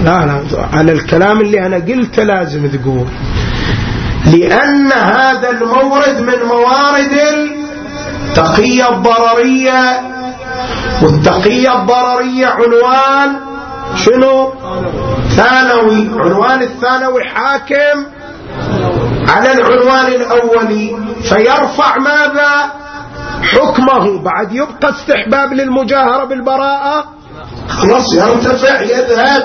[0.04, 0.42] لا لا
[0.72, 3.06] على الكلام اللي أنا قلته لازم تقول.
[4.26, 7.12] لأن هذا المورد من موارد
[8.28, 10.00] التقية الضررية.
[11.02, 13.36] والتقية الضررية عنوان
[13.96, 14.52] شنو؟
[15.36, 16.08] ثانوي.
[16.16, 18.04] عنوان الثانوي حاكم
[19.28, 20.96] على العنوان الأولي.
[21.22, 22.72] فيرفع ماذا؟
[23.42, 27.04] حكمه بعد يبقى استحباب للمجاهرة بالبراءة.
[27.68, 29.42] خلاص يرتفع يذهب.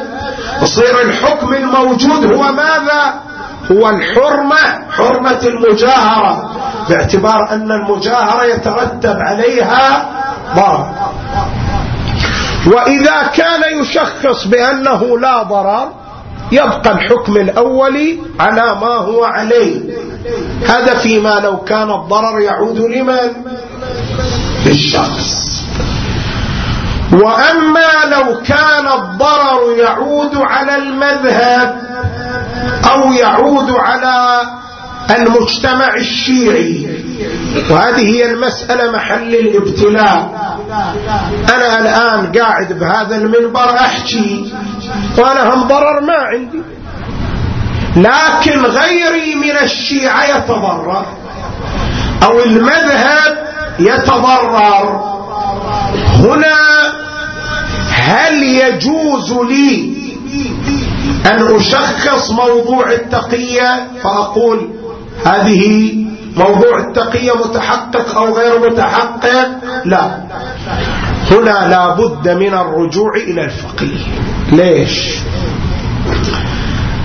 [0.61, 3.13] يصير الحكم الموجود هو ماذا؟
[3.71, 4.91] هو الحرمة.
[4.91, 6.51] حرمة المجاهرة
[6.89, 10.09] باعتبار أن المجاهرة يترتب عليها
[10.55, 10.89] ضرر.
[12.67, 15.91] وإذا كان يشخص بأنه لا ضرر
[16.51, 19.81] يبقى الحكم الأولي على ما هو عليه.
[20.67, 23.33] هذا فيما لو كان الضرر يعود لمن؟
[24.65, 25.63] للشخص.
[27.13, 31.81] وأما لو كان الضرر يعود على المذهب
[32.91, 34.41] أو يعود على
[35.11, 37.03] المجتمع الشيعي
[37.69, 40.33] وهذه هي المسألة محل الابتلاء.
[41.55, 44.53] أنا الآن قاعد بهذا المنبر أحكي
[45.17, 46.61] وأنا هم ضرر ما عندي.
[47.95, 51.05] لكن غيري من الشيعة يتضرر
[52.23, 55.13] أو المذهب يتضرر.
[56.19, 56.55] هنا
[57.89, 59.93] هل يجوز لي
[61.25, 64.69] أن أشخص موضوع التقية فأقول
[65.25, 65.93] هذه
[66.37, 69.47] موضوع التقية متحقق أو غير متحقق؟
[69.85, 70.23] لا.
[71.31, 74.05] هنا لا بد من الرجوع إلى الفقيه.
[74.51, 75.17] ليش؟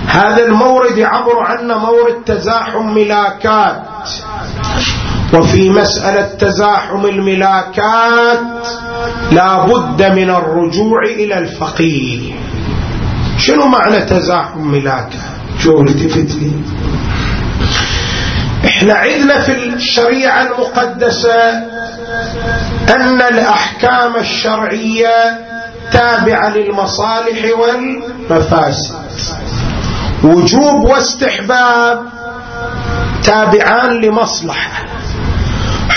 [0.07, 3.83] هذا المورد يعبر عنا مورد تزاحم ملاكات.
[5.35, 8.41] وفي مسألة تزاحم الملاكات
[9.33, 12.33] لا بد من الرجوع إلى الفقيه.
[13.39, 15.13] شنو معنى تزاحم ملاكات
[15.63, 16.53] شو التفت لي
[18.67, 21.51] إحنا عندنا في الشريعة المقدسة
[22.97, 25.39] أن الأحكام الشرعية
[25.93, 28.95] تابعة للمصالح والمفاسد.
[30.25, 32.03] وجوب واستحباب
[33.25, 34.85] تابعان لمصلحة.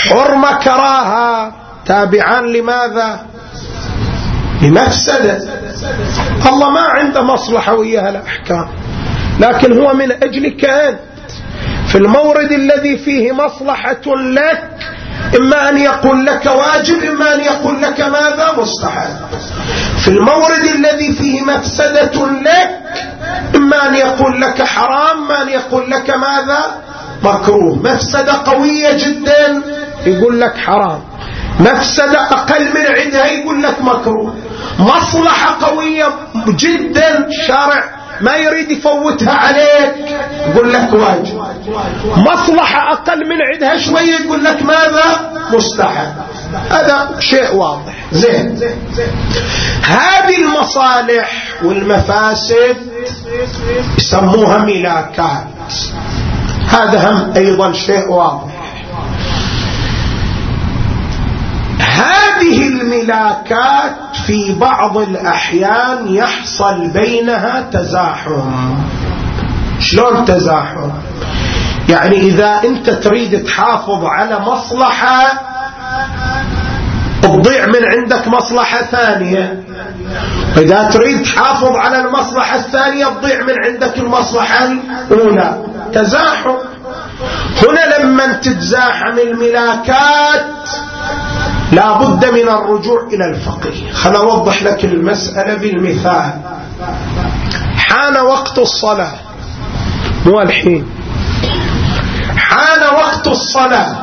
[0.08, 1.52] حرمة كراهة.
[1.86, 3.26] تابعان لماذا؟
[4.62, 5.38] لمفسدة
[6.46, 8.68] الله ما عنده مصلحة وياها الأحكام.
[9.40, 10.98] لكن هو من أجلك أنت.
[11.86, 14.70] في المورد الذي فيه مصلحة لك
[15.38, 19.10] إما أن يقول لك واجب إما أن يقول لك ماذا؟ مستحب.
[19.98, 22.80] في المورد الذي فيه مفسدة لك
[23.56, 26.82] إما أن يقول لك حرام ما أن يقول لك ماذا؟
[27.22, 27.76] مكروه.
[27.82, 29.62] مفسدة قوية جدا.
[30.06, 31.00] يقول لك حرام.
[31.60, 34.34] مفسدة أقل من عندها يقول لك مكروه.
[34.78, 36.08] مصلحة قوية
[36.48, 37.84] جدا شرع
[38.20, 39.94] ما يريد يفوتها عليك.
[40.48, 41.42] يقول لك واجب.
[42.16, 46.12] مصلحة أقل من عندها شوية يقول لك ماذا؟ مستحب.
[46.70, 47.94] هذا شيء واضح.
[48.12, 48.60] زين.
[49.82, 52.76] هذه المصالح والمفاسد
[53.98, 55.46] يسموها ملاكات.
[56.68, 58.61] هذا هم أيضا شيء واضح.
[62.42, 68.74] هذه الملاكات في بعض الأحيان يحصل بينها تزاحم.
[69.80, 70.90] شلون تزاحم؟
[71.88, 75.32] يعني إذا أنت تريد تحافظ على مصلحة
[77.22, 79.62] تضيع من عندك مصلحة ثانية.
[80.56, 84.64] إذا تريد تحافظ على المصلحة الثانية تضيع من عندك المصلحة
[85.10, 85.64] الأولى.
[85.94, 86.54] تزاحم.
[87.62, 90.52] هنا لما تتزاحم الملاكات
[91.72, 96.32] لا بد من الرجوع إلى الفقيه خل أوضح لك المسألة بالمثال.
[97.76, 99.12] حان وقت الصلاة.
[100.26, 100.86] مو الحين.
[102.36, 103.96] حان وقت الصلاة.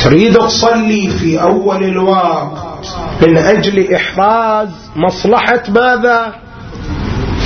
[0.00, 2.86] تريد تصلي في أول الوقت.
[3.22, 6.34] من أجل إحراز مصلحة ماذا؟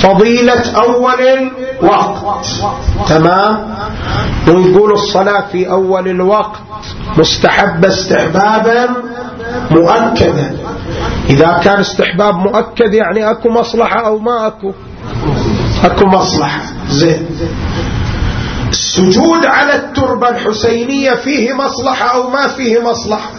[0.05, 2.45] فضيلة أول الوقت.
[3.09, 3.75] تمام؟
[4.47, 6.59] ويقول الصلاة في أول الوقت
[7.17, 8.87] مستحب استحبابا
[9.71, 10.57] مؤكدا.
[11.29, 14.71] إذا كان استحباب مؤكد يعني أكو مصلحة أو ما أكو.
[15.83, 16.61] أكو مصلحة.
[16.89, 17.25] زين.
[18.69, 23.29] السجود على التربة الحسينية فيه مصلحة أو ما فيه مصلحة؟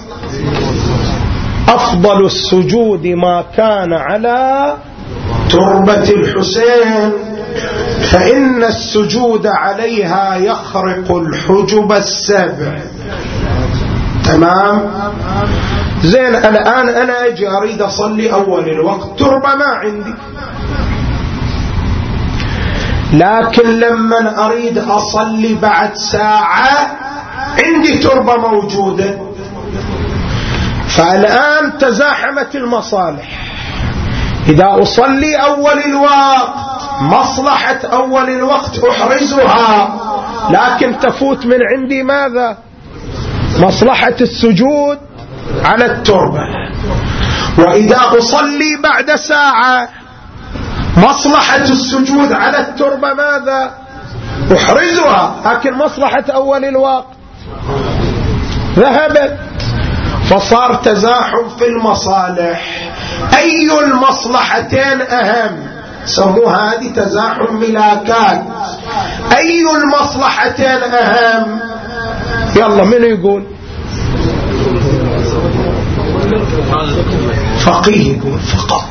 [1.69, 4.75] أفضل السجود ما كان على
[5.51, 7.12] تربة الحسين
[8.12, 12.78] فإن السجود عليها يخرق الحجب السبع.
[14.24, 14.90] تمام؟
[16.05, 19.18] زين الآن أنا أجي أريد أصلي أول الوقت.
[19.18, 20.14] تربة ما عندي.
[23.12, 26.97] لكن لما أريد أصلي بعد ساعة
[27.64, 29.18] عندي تربة موجودة.
[30.88, 33.56] فالآن تزاحمت المصالح.
[34.49, 36.55] إذا أصلي أول الوقت
[37.01, 40.01] مصلحة أول الوقت أحرزها.
[40.51, 42.57] لكن تفوت من عندي ماذا؟
[43.59, 44.99] مصلحة السجود
[45.64, 46.40] على التربة.
[47.59, 49.88] وإذا أصلي بعد ساعة
[50.97, 53.70] مصلحة السجود على التربة ماذا؟
[54.57, 55.34] أحرزها.
[55.47, 57.07] لكن مصلحة أول الوقت.
[58.76, 59.38] ذهبت.
[60.31, 62.93] فصار تزاحم في المصالح.
[63.39, 65.57] أي المصلحتين أهم؟
[66.07, 68.43] سموها هذه تزاحم ملاكات.
[69.37, 71.61] أي المصلحتين أهم؟
[72.57, 73.45] يلا من يقول؟
[77.59, 78.85] فقيه يقول فقط.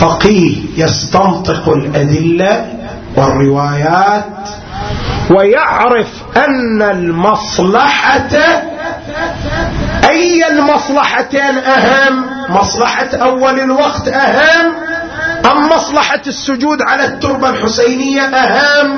[0.00, 2.66] فقيه يستنطق الأدلة
[3.16, 4.24] والروايات
[5.30, 8.28] ويعرف أن المصلحة
[10.10, 14.72] أي المصلحتين أهم؟ مصلحة أول الوقت أهم؟
[15.50, 18.96] أم مصلحة السجود على التربة الحسينية أهم؟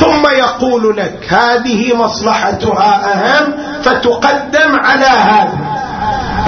[0.00, 3.52] ثم يقول لك هذه مصلحتها أهم
[3.82, 5.58] فتقدم على هذا.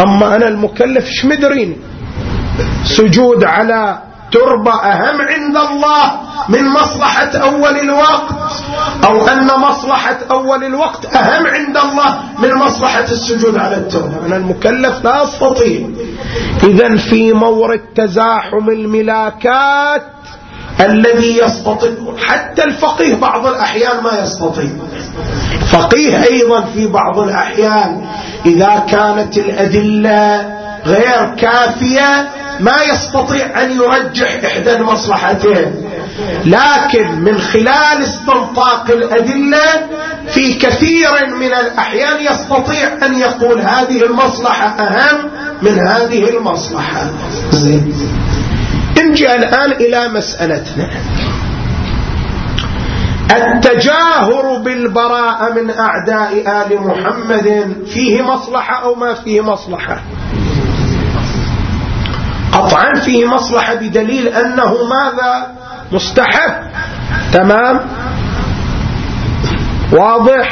[0.04, 1.76] أما أنا المكلف شمدرين
[2.84, 3.98] سجود على
[4.36, 6.12] تربة أهم عند الله
[6.48, 8.34] من مصلحة أول الوقت
[9.04, 14.26] أو أن مصلحة أول الوقت أهم عند الله من مصلحة السجود على التربة.
[14.26, 15.88] أنا المكلف لا أستطيع.
[16.64, 20.02] إذا في مورد تزاحم الملاكات
[20.80, 21.90] الذي يستطيع
[22.26, 24.70] حتى الفقيه بعض الأحيان ما يستطيع.
[25.72, 28.06] فقيه أيضا في بعض الأحيان
[28.46, 30.56] إذا كانت الأدلة
[30.86, 32.28] غير كافية
[32.60, 35.74] ما يستطيع أن يرجح إحدى المصلحتين.
[36.44, 39.86] لكن من خلال استنطاق الأدلة
[40.28, 45.30] في كثير من الأحيان يستطيع أن يقول هذه المصلحة أهم
[45.62, 47.10] من هذه المصلحة.
[47.50, 47.94] زين.
[48.98, 50.90] نجي الآن إلى مسألتنا.
[53.30, 56.32] التجاهر بالبراءة من أعداء
[56.62, 60.00] آل محمد فيه مصلحة أو ما فيه مصلحة؟
[62.56, 65.46] قطعا فيه مصلحة بدليل أنه ماذا؟
[65.92, 66.52] مستحب.
[67.32, 67.80] تمام؟
[69.92, 70.48] واضح؟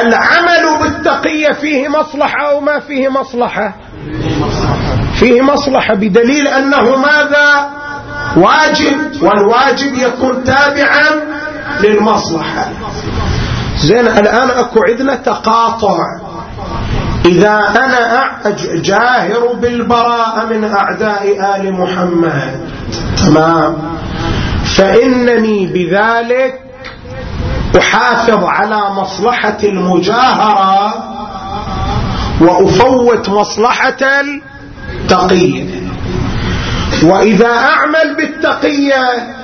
[0.00, 3.74] العمل بالتقية فيه مصلحة أو ما فيه مصلحة؟
[5.14, 7.70] فيه مصلحة بدليل أنه ماذا؟
[8.36, 11.04] واجب والواجب يكون تابعا
[11.80, 12.68] للمصلحة.
[13.76, 15.98] زين الآن أكو عندنا تقاطع.
[17.24, 18.32] إذا أنا
[18.74, 22.68] جاهر بالبراءة من أعداء آل محمد.
[23.24, 23.76] تمام؟
[24.76, 26.60] فإنني بذلك
[27.78, 30.94] أحافظ على مصلحة المجاهرة
[32.40, 33.96] وأفوت مصلحة
[35.00, 35.84] التقية.
[37.02, 39.34] وإذا أعمل بالتقية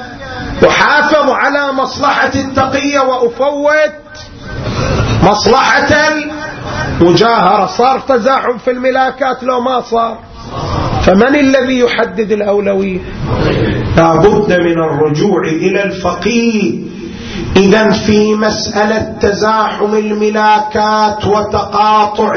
[0.69, 3.93] أحافظ على مصلحة التقية وأفوت
[5.23, 5.89] مصلحة
[7.01, 10.19] المجاهرة صار تزاحم في الملاكات لو ما صار.
[11.03, 12.99] فمن الذي يحدد الأولوية؟
[13.97, 16.91] لا بد من الرجوع إلى الفقيه.
[17.57, 22.33] إذا في مسألة تزاحم الملاكات وتقاطع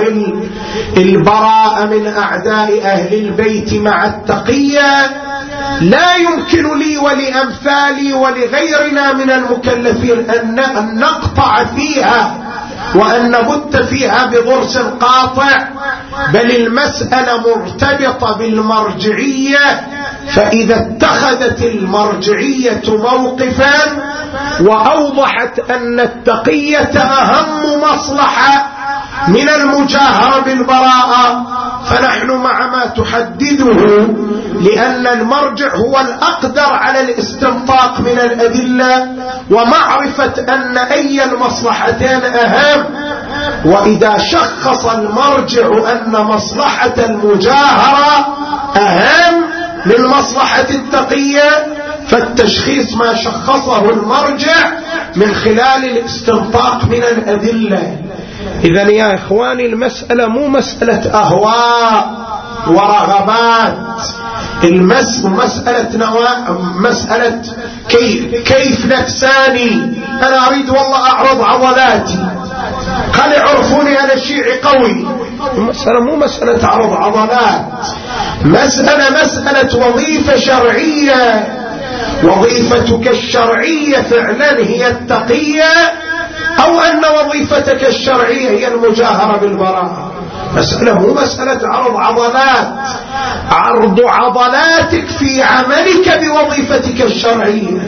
[0.98, 5.24] البراءة من أعداء أهل البيت مع التقية
[5.82, 10.56] لا يمكن لي ولأمثالي ولغيرنا من المكلفين أن
[11.00, 12.40] نقطع فيها.
[12.96, 15.68] وأن نبت فيها بضرس قاطع
[16.34, 19.88] بل المسألة مرتبطة بالمرجعية
[20.36, 23.82] فإذا اتخذت المرجعية موقفا
[24.62, 28.70] وأوضحت أن التقية أهم مصلحة
[29.28, 31.46] من المجاهرة بالبراءة
[31.86, 34.08] فنحن مع ما تحدده
[34.62, 39.08] لأن المرجع هو الأقدر على الاستنطاق من الأدلة
[39.52, 42.86] ومعرفة أن أي المصلحتين أهم
[43.66, 48.28] وإذا شخص المرجع أن مصلحة المجاهرة
[48.78, 49.44] أهم
[49.86, 51.68] من مصلحة التقية
[52.08, 54.72] فالتشخيص ما شخصه المرجع
[55.16, 57.98] من خلال الاستنطاق من الأدلة.
[58.64, 62.24] إذا يا إخواني المسألة مو مسألة أهواء
[62.68, 63.78] ورغبات.
[64.64, 67.42] المس مسألة نواء مسألة
[67.90, 72.20] كيف, كيف نفساني؟ أنا أريد والله أعرض عضلاتي.
[73.20, 75.08] قال يعرفوني أنا شيعي قوي.
[75.58, 77.66] المسألة مو مسألة عرض عضلات.
[78.46, 81.48] مسألة مسألة وظيفة شرعية.
[82.24, 85.74] وظيفتك الشرعية فعلا هي التقية.
[86.60, 90.12] أو أن وظيفتك الشرعية هي المجاهرة بالبراءة.
[90.56, 92.74] مسألة مو مسألة عرض عضلات.
[93.52, 97.82] عرض عضلاتك في عملك بوظيفتك الشرعية.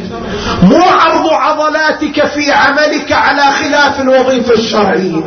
[0.61, 5.23] مو عرض عضلاتك في عملك على خلاف الوظيفة الشرعية.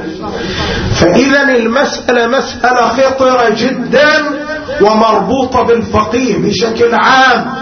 [1.00, 4.10] فإذا المسألة مسألة خطرة جدا
[4.80, 7.54] ومربوطة بالفقيه بشكل عام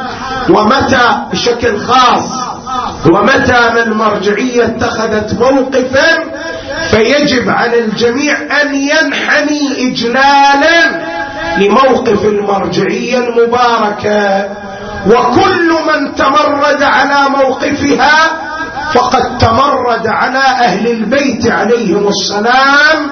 [0.51, 2.56] ومتى بشكل خاص.
[3.07, 6.09] ومتى من مرجعية اتخذت موقفا
[6.91, 11.07] فيجب على الجميع أن ينحني إجلالا
[11.59, 14.49] لموقف المرجعية المباركة.
[15.07, 18.31] وكل من تمرد على موقفها
[18.95, 23.11] فقد تمرد على أهل البيت عليهم السلام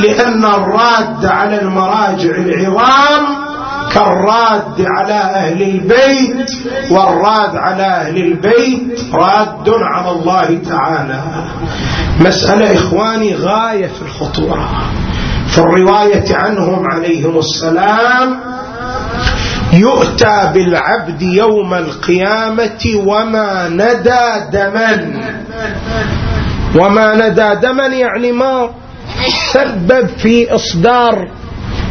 [0.00, 3.46] لأن الراد على المراجع العظام
[3.94, 6.50] كالراد على أهل البيت
[6.90, 11.22] والراد على أهل البيت راد على الله تعالى.
[12.20, 14.68] مسألة إخواني غاية في الخطورة
[15.46, 18.40] في الرواية عنهم عليهم السلام
[19.72, 25.10] يؤتى بالعبد يوم القيامة وما ندى دما.
[26.76, 28.70] وما ندى دما يعني ما
[29.52, 31.28] سبب في إصدار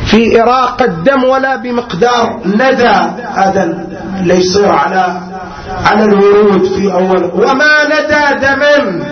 [0.06, 2.97] في إراقة الدم ولا بمقدار ندى
[3.36, 3.64] هذا
[4.20, 5.22] اللي يصير على
[5.86, 7.24] على الورود في أول.
[7.34, 9.03] وما ندى دما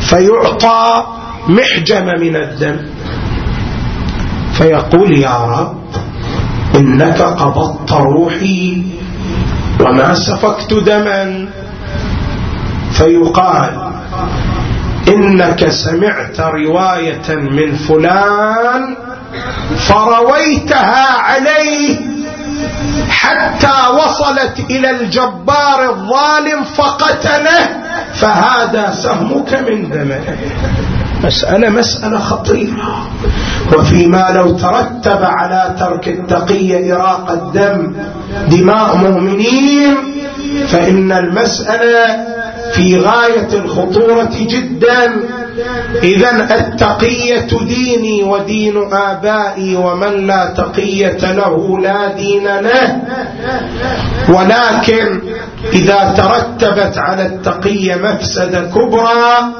[0.00, 1.04] فيعطى
[1.48, 2.76] محجمة من الدم.
[4.52, 5.76] فيقول يا رب
[6.76, 8.82] إنك قبضت روحي
[9.80, 11.48] وما سفكت دما.
[12.92, 13.90] فيقال
[15.10, 18.96] إنك سمعت رواية من فلان
[19.76, 21.96] فرويتها عليه
[23.08, 27.68] حتى وصلت إلى الجبار الظالم فقتله
[28.14, 30.20] فهذا سهمك من دمه.
[31.24, 33.10] مسألة مسألة خطيرة.
[33.72, 37.92] وفيما لو ترتب على ترك التقية إراق الدم
[38.48, 39.96] دماء مؤمنين
[40.68, 42.39] فإن المسألة
[42.74, 45.12] في غاية الخطورة جدا.
[46.02, 53.02] إذا التقية ديني ودين آبائي ومن لا تقية له لا دين له.
[54.28, 55.20] ولكن
[55.72, 59.54] إذا ترتبت على التقية مفسدة كبرى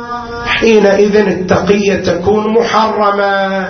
[0.46, 3.68] حينئذ التقية تكون محرمة.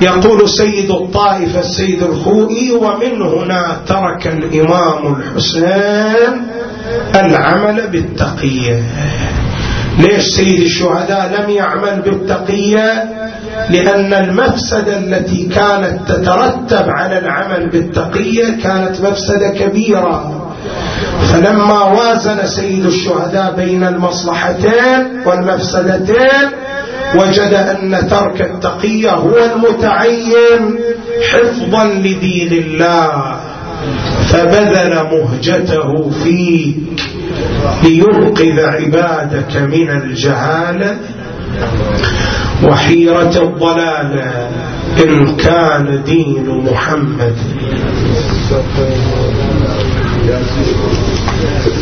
[0.00, 6.46] يقول سيد الطائفة السيد الخوئي ومن هنا ترك الإمام الحسين
[7.14, 8.82] العمل بالتقية.
[9.98, 13.04] ليش سيد الشهداء لم يعمل بالتقية؟
[13.70, 20.42] لأن المفسدة التي كانت تترتب على العمل بالتقية كانت مفسدة كبيرة.
[21.32, 26.48] فلما وازن سيد الشهداء بين المصلحتين والمفسدتين
[27.14, 30.78] وجد أن ترك التقية هو المتعين
[31.32, 33.35] حفظا لدين الله.
[34.28, 36.76] فبذل مهجته فيك
[37.82, 40.96] لينقذ عبادك من الجهالة
[42.64, 44.48] وحيرة الضلالة
[45.04, 47.36] إن كان دين محمد.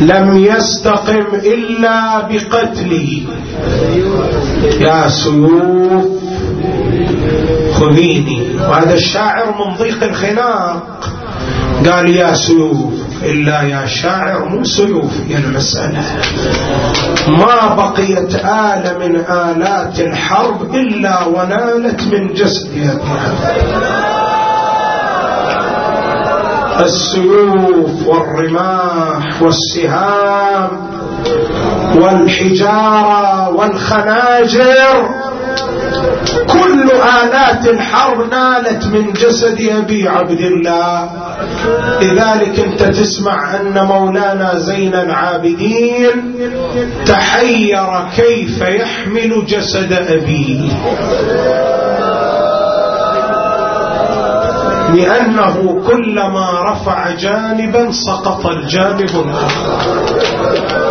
[0.00, 3.22] لم يستقم إلا بقتله.
[4.80, 6.04] يا سيوف
[7.72, 8.56] خذيني.
[8.68, 11.13] وهذا الشاعر من ضيق الخناق.
[11.82, 16.02] قال يا سيوف إلا يا شاعر مو سيوف يا المسألة
[17.28, 22.98] ما بقيت آلة من آلات الحرب إلا ونالت من جسدها
[26.80, 30.68] السيوف والرماح والسهام
[31.94, 35.08] والحجارة والخناجر
[36.52, 36.90] كل
[37.22, 41.10] آلات الحرب نالت من جسد أبي عبد الله.
[42.02, 46.34] لذلك أنت تسمع أن مولانا زين العابدين
[47.06, 47.86] تحير
[48.16, 50.60] كيف يحمل جسد أبيه
[54.94, 60.83] لأنه كلما رفع جانبا سقط الجانب الآخر.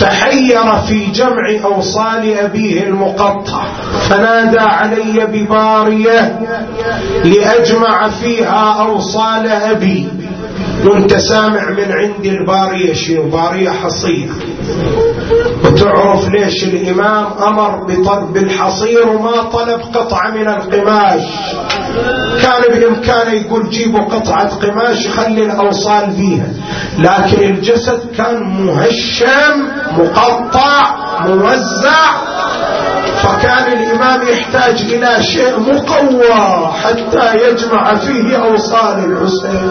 [0.00, 3.64] تحير في جمع أوصال أبيه المقطع.
[4.08, 6.38] فنادى علي ببارية
[7.24, 10.08] لأجمع فيها أوصال أبي.
[10.84, 14.28] وانت سامع من عندي البارية شيء بارية حصية
[15.64, 17.84] وتعرف ليش الإمام أمر
[18.32, 21.22] بالحصير وما طلب قطعة من القماش.
[22.42, 26.48] كان بإمكانه يقول جيبوا قطعة قماش يخلي الأوصال فيها.
[26.98, 29.68] لكن الجسد كان مهشم
[29.98, 32.24] مقطع موزع.
[33.22, 39.70] فكان الإمام يحتاج إلى شيء مقوى حتى يجمع فيه أوصال الحسين.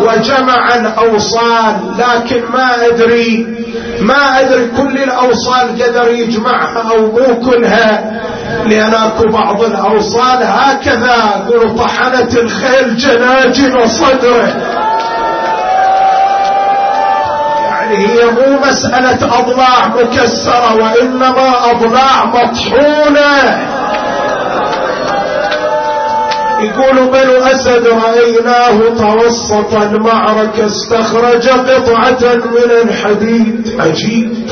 [0.00, 3.46] وجمع الأوصال لكن ما أدري
[4.00, 8.20] ما أدري كل الأوصال قدر يجمعها أو مو كلها.
[8.66, 10.42] لأن أكو بعض الأوصال.
[10.42, 14.52] هكذا قل طحنت الخيل جناجن صدره.
[17.64, 23.62] يعني هي مو مسألة أضلاع مكسرة وإنما أضلاع مطحونة.
[26.60, 33.80] يقول بنو أسد رأيناه توسط المعركة استخرج قطعة من الحديد.
[33.80, 34.50] عجيب.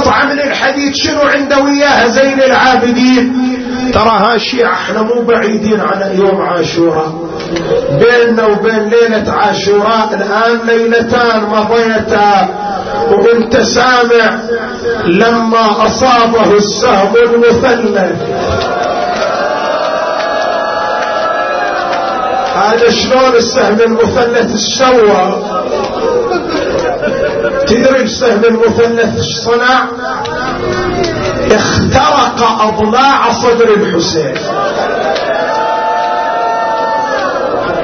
[0.00, 3.32] قطعة من الحديد شنو عنده وياها زين العابدين؟
[3.94, 7.12] ترى هالشيء إحنا مو بعيدين عن يوم عاشوراء.
[8.00, 12.48] بيننا وبين ليلة عاشوراء الآن ليلتان مضيتا.
[13.10, 14.38] وإنت سامع
[15.06, 18.20] لما أصابه السهم المثلث.
[22.56, 25.50] هذا شلون السهم المثلث سوى؟
[27.70, 29.86] تدري السهم المثلث صنع؟
[31.50, 34.34] اخترق أضلاع صدر الحسين.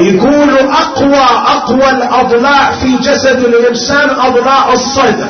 [0.01, 5.29] يقول أقوى أقوى الأضلاع في جسد الإنسان أضلاع الصدر.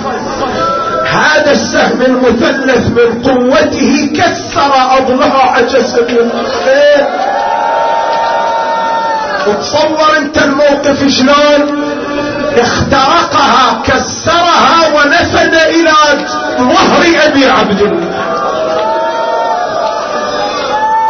[1.07, 7.07] هذا السهم المثلث من قوته كسر أضلاع جسد الانسان
[9.47, 11.96] وتصور أنت الموقف شلون؟
[12.59, 15.93] اخترقها كسرها ونفد إلى
[16.59, 18.27] ظهر أبي عبد الله.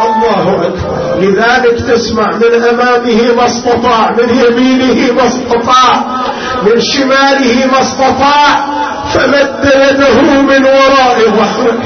[0.05, 1.19] الله أكبر.
[1.19, 6.05] لذلك تسمع من أمامه ما استطاع من يمينه ما استطاع
[6.63, 8.65] من شماله ما استطاع
[9.13, 11.77] فمد يده من وراء ظهره.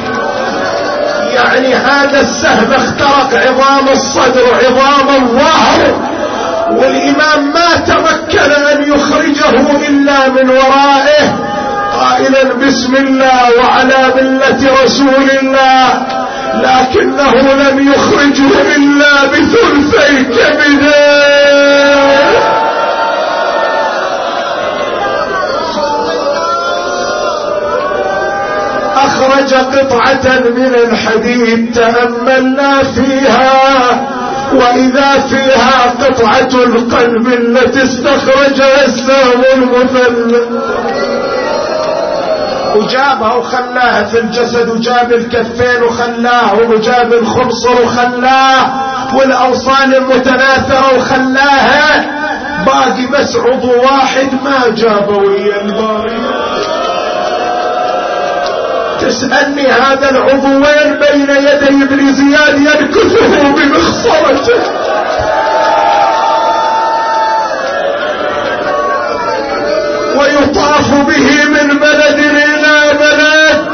[1.33, 6.10] يعني هذا السهم اخترق عظام الصدر عظام الظهر.
[6.77, 11.35] والإمام ما تمكن أن يخرجه إلا من ورائه
[12.01, 16.07] قائلا بسم الله وعلى ملة رسول الله
[16.55, 21.31] لكنه لم يخرجه إلا بثلثي كبده
[28.95, 33.51] أخرج قطعة من الحديد تأملنا فيها
[34.53, 40.47] وإذا فيها قطعة القلب التي استخرجها السهم المثلث.
[42.75, 52.05] وجابها وخلاها في الجسد وجاب الكفين وخلاه وجاب الخبصر وخلاه والأوصال المتناثرة وخلاها.
[52.65, 56.40] باقي بس عضو واحد ما جابه ويا الباري.
[59.01, 64.61] تسألني هذا العضوين بين يدي ابن زياد ينكثه بمخصرته
[70.17, 73.70] ويطاف به من بلد إلى بلد.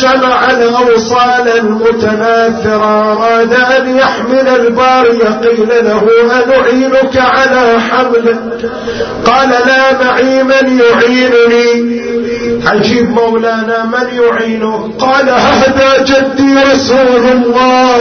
[0.00, 6.02] جمع الأوصال المتناثرة أراد أن يحمل الباري قيل له
[6.44, 8.38] أنعينك على حمله
[9.26, 11.98] قال لا معي من يعينني.
[12.66, 17.98] عجيب مولانا من يعينه قال هذا جدي رسول الله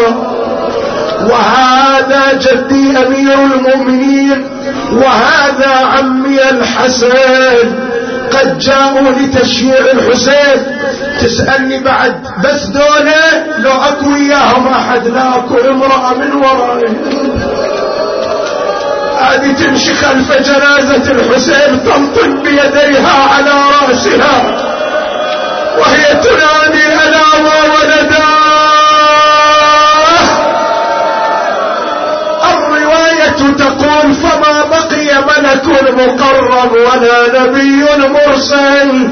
[1.29, 4.45] وهذا جدي أمير المؤمنين
[4.93, 7.86] وهذا عمي الحسن
[8.33, 10.77] قد جاءوا لتشييع الحسين.
[11.21, 12.15] تسألني بعد.
[12.43, 16.91] بس دولة لو أكو إياهم أحد لا أكو امرأة من ورائه.
[19.19, 24.37] هذه تمشي خلف جنازة الحسين تنطق بيديها على رأسها.
[25.77, 28.36] وهي تنادي ألا وولدا
[33.37, 39.09] تقول فما بقي ملك مقرب ولا نبي مرسل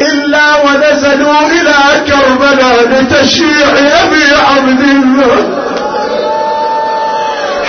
[0.00, 3.68] إلا ونزلوا إلى كربلاء لتشييع
[4.02, 5.62] أبي عبد الله.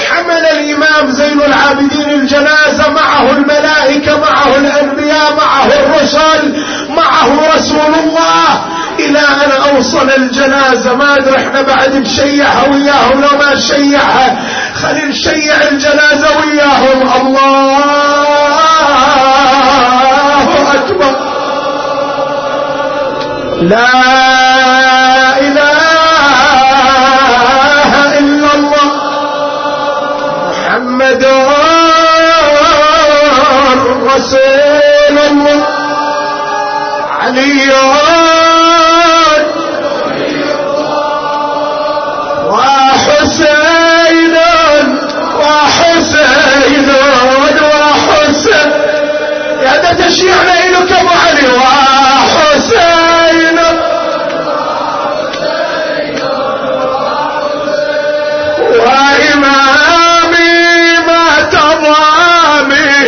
[0.10, 8.66] حمل الإمام زين العابدين الجنازة معه الملائكة معه الأنبياء معه الرسل معه رسول الله.
[9.00, 14.38] إلى أن أوصل الجنازة ما أدري إحنا بعد نشيعها وياهم لو ما نشيعها
[14.82, 17.00] خلي نشيع الجنازة وياهم.
[17.22, 17.88] الله
[20.76, 21.14] أكبر.
[23.62, 23.94] لا
[25.40, 25.80] إله
[28.20, 28.88] إلا الله.
[30.50, 31.24] محمد
[34.16, 35.60] رسول الله.
[37.22, 37.72] علي
[47.02, 48.72] محمد وحسين
[49.62, 52.78] يا ذات الشيعة ليلك أبو علي وحسين.
[59.58, 63.04] وإمامي مات ضامي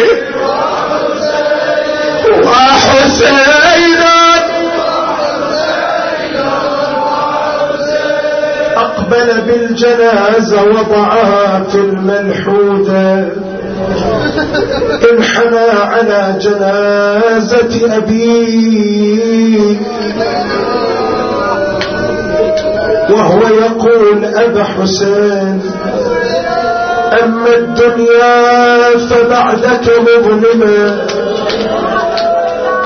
[2.44, 4.04] وحسين.
[8.78, 13.28] أقبل بالجنازة وضعها في المنحودة
[15.12, 19.76] انحنى على جنازة أبيه
[23.10, 25.62] وهو يقول أبا حسين
[27.24, 30.97] أما الدنيا فبعدك مظلمة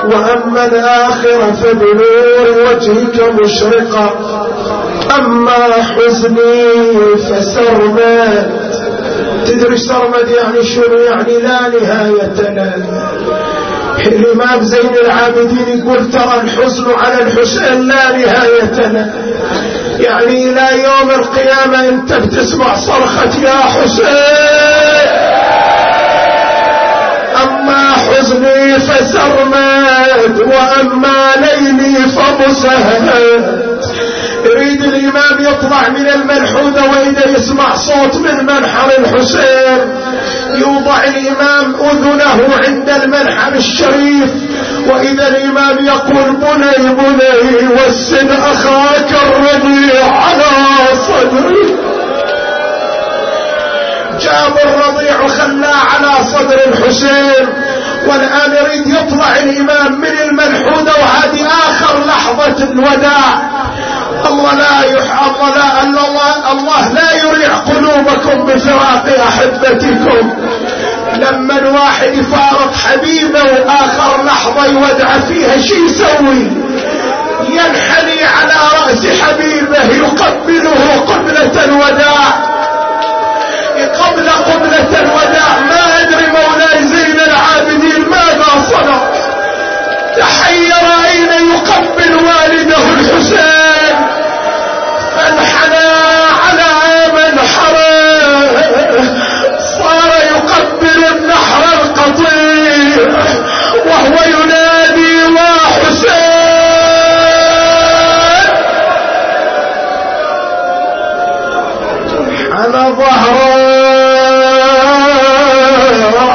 [0.04, 4.14] وأما الآخرة فبنور وجهك مشرقة
[5.18, 8.50] أما حزني فسرمد
[9.46, 12.54] تدري سرمد يعني شنو؟ يعني لا نهاية.
[12.54, 12.72] له
[14.06, 18.78] الإمام زين العابدين يقول ترى الحزن على الحسين لا نهاية.
[18.92, 19.12] له
[19.98, 24.06] يعني إلى يوم القيامة أنت بتسمع صرخة يا حسين.
[27.44, 33.63] أما حزني فسرمد وأما ليلي فمسهد
[34.64, 39.94] يريد الإمام يطلع من الملحودة وإذا يسمع صوت من منحر الحسين.
[40.54, 44.30] يوضع الإمام أذنه عند المنحر الشريف
[44.88, 50.52] وإذا الإمام يقول بني بني وسن أخاك الرضيع على
[51.08, 51.76] صدري.
[54.20, 57.48] جاب الرضيع وخلاه على صدر الحسين.
[58.08, 63.54] والآن يريد يطلع الإمام من الملحودة وهذه آخر لحظة الوداع.
[64.26, 70.32] الله لا يح الله لا الله, الله لا يريع قلوبكم بفراق أحبتكم.
[71.14, 76.50] لما الواحد يفارق حبيبه وآخر لحظة يودع فيها شي يسوي؟
[77.48, 82.54] ينحني على رأس حبيبه يقبله قبلة الوداع.
[84.04, 87.73] قبل قبلة الوداع ما أدري مولاي زين العابدين
[88.62, 89.00] صنع
[90.16, 93.96] تحير أين يقبل والده الحسين.
[95.16, 95.88] فانحنى
[96.44, 96.72] على
[97.12, 97.76] منحر
[99.78, 103.06] صار يقبل النحر القطيع.
[103.86, 106.34] وهو ينادي وحسين
[112.52, 113.54] على ظهره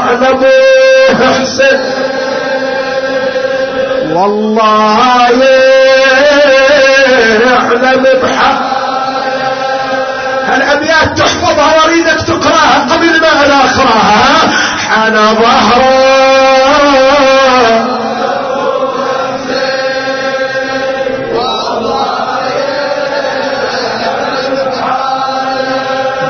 [0.09, 1.79] على ابوه حسين
[4.19, 5.43] والله
[7.45, 8.59] يعلم بحق.
[10.55, 14.49] الأبيات تحفظها وأريدك تقراها قبل ما أنا أقراها.
[14.89, 16.09] حان ظهره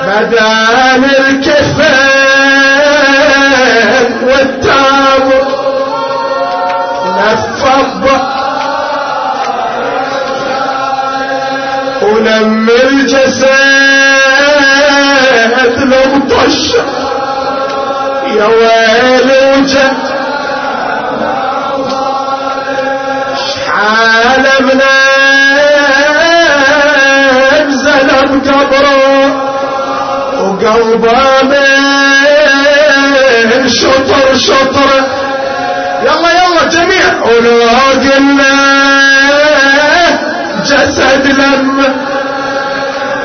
[0.07, 2.08] بدان الكفن
[12.39, 13.49] ولم الجسد
[15.79, 16.73] لو طش
[18.37, 19.91] يا ويل وجه.
[23.53, 24.81] شحال من
[27.59, 29.25] انزل بقبره
[30.39, 31.43] وقلبه
[33.45, 34.89] من شطر شطر.
[36.03, 37.05] يلا يلا جميع.
[37.23, 37.57] ولو
[37.93, 38.53] قلنا
[40.65, 41.65] جسد لم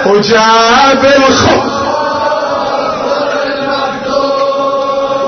[0.06, 1.72] وجاب الخط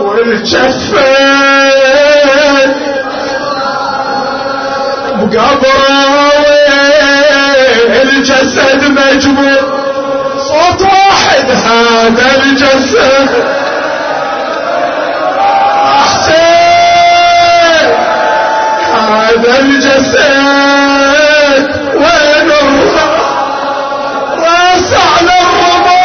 [0.02, 1.06] والجفين
[5.14, 6.36] بقبره
[8.02, 9.62] الجسد مجبور.
[10.38, 13.28] صوت واحد هذا الجسد.
[15.96, 16.66] حسين
[18.92, 20.85] هذا الجسد.
[24.94, 25.96] على الرمح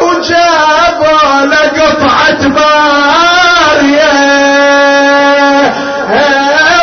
[0.00, 1.00] وجاب
[1.44, 4.14] لقطعة بارية.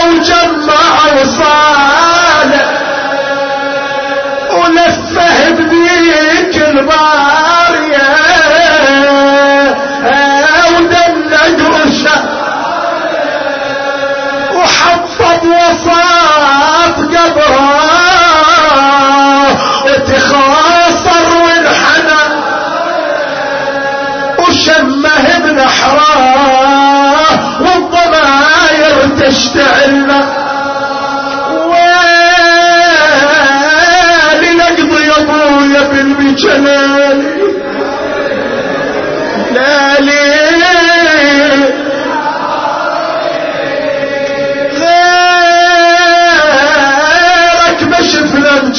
[0.06, 2.70] وجمع وصالح
[4.52, 7.51] ولفه بذيك البارية.
[15.88, 17.72] وسط قبره
[19.86, 22.24] وتخاصر وانحنى
[24.40, 26.82] وشمه بنحراه
[27.62, 30.10] والضماير تشتعل
[33.22, 37.41] ويلي نقضي يا أبويا بالمجلال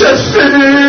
[0.03, 0.82] destiny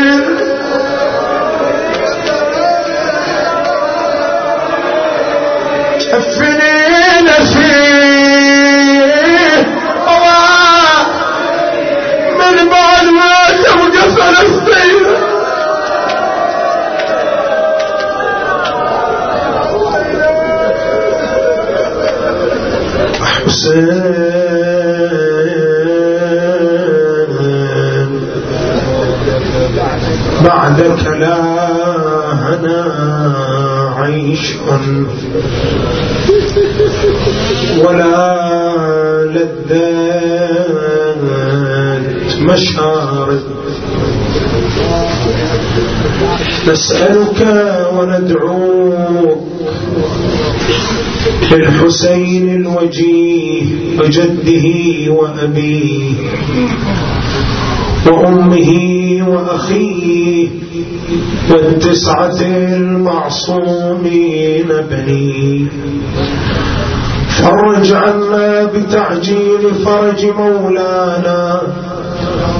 [46.67, 47.39] نسألك
[47.97, 49.37] وندعوك
[51.51, 53.63] للحسين الوجيه
[53.99, 54.65] وجده
[55.13, 56.15] وأبيه
[58.07, 58.71] وأمه
[59.27, 60.49] وأخيه
[61.51, 62.39] والتسعة
[62.77, 65.67] المعصومين بنيه.
[67.27, 71.61] فرج عنا بتعجيل فرج مولانا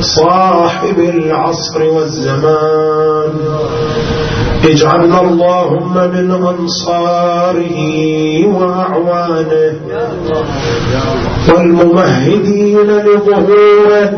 [0.02, 2.93] صاحب العصر والزمان.
[4.66, 7.78] اجعلنا اللهم من أنصاره
[8.48, 9.74] وأعوانه
[11.50, 14.14] والممهدين لظهوره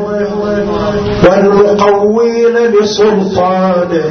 [1.26, 4.06] والمقوين لسلطانه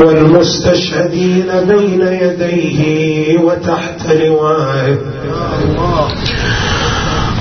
[0.00, 4.98] والمستشهدين بين يديه وتحت لوائه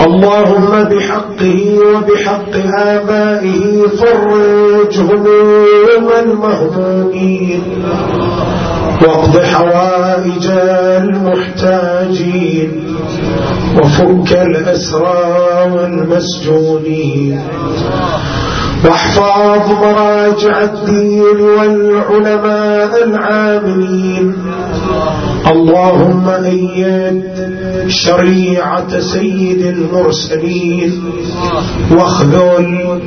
[0.07, 7.61] اللهم بحقه وبحق آبائه فرج هموم المهمومين.
[9.01, 10.47] واقض حوائج
[11.03, 12.69] المحتاجين.
[13.77, 17.39] وفك الأسرى والمسجونين.
[18.85, 24.33] واحفظ مراجع الدين والعلماء العاملين.
[25.47, 27.23] اللهم أيد
[27.87, 31.03] شريعة سيد المرسلين
[31.91, 32.99] واخذل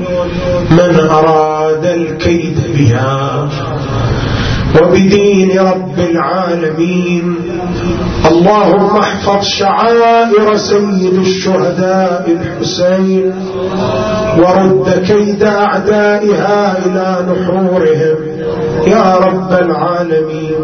[0.70, 3.48] من أراد الكيد بها
[4.80, 7.36] وبدين رب العالمين.
[8.30, 13.32] اللهم احفظ شعائر سيد الشهداء الحسين
[14.38, 18.18] ورد كيد أعدائها إلى نحورهم.
[18.86, 20.62] يا رب العالمين.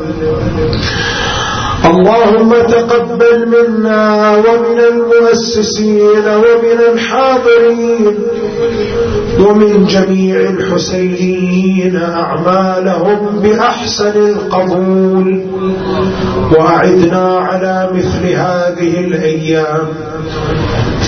[1.88, 8.18] اللهم تقبل منا ومن المؤسسين ومن الحاضرين
[9.40, 15.44] ومن جميع الحسينيين أعمالهم بأحسن القبول.
[16.52, 19.88] وأعدنا على مثل هذه الأيام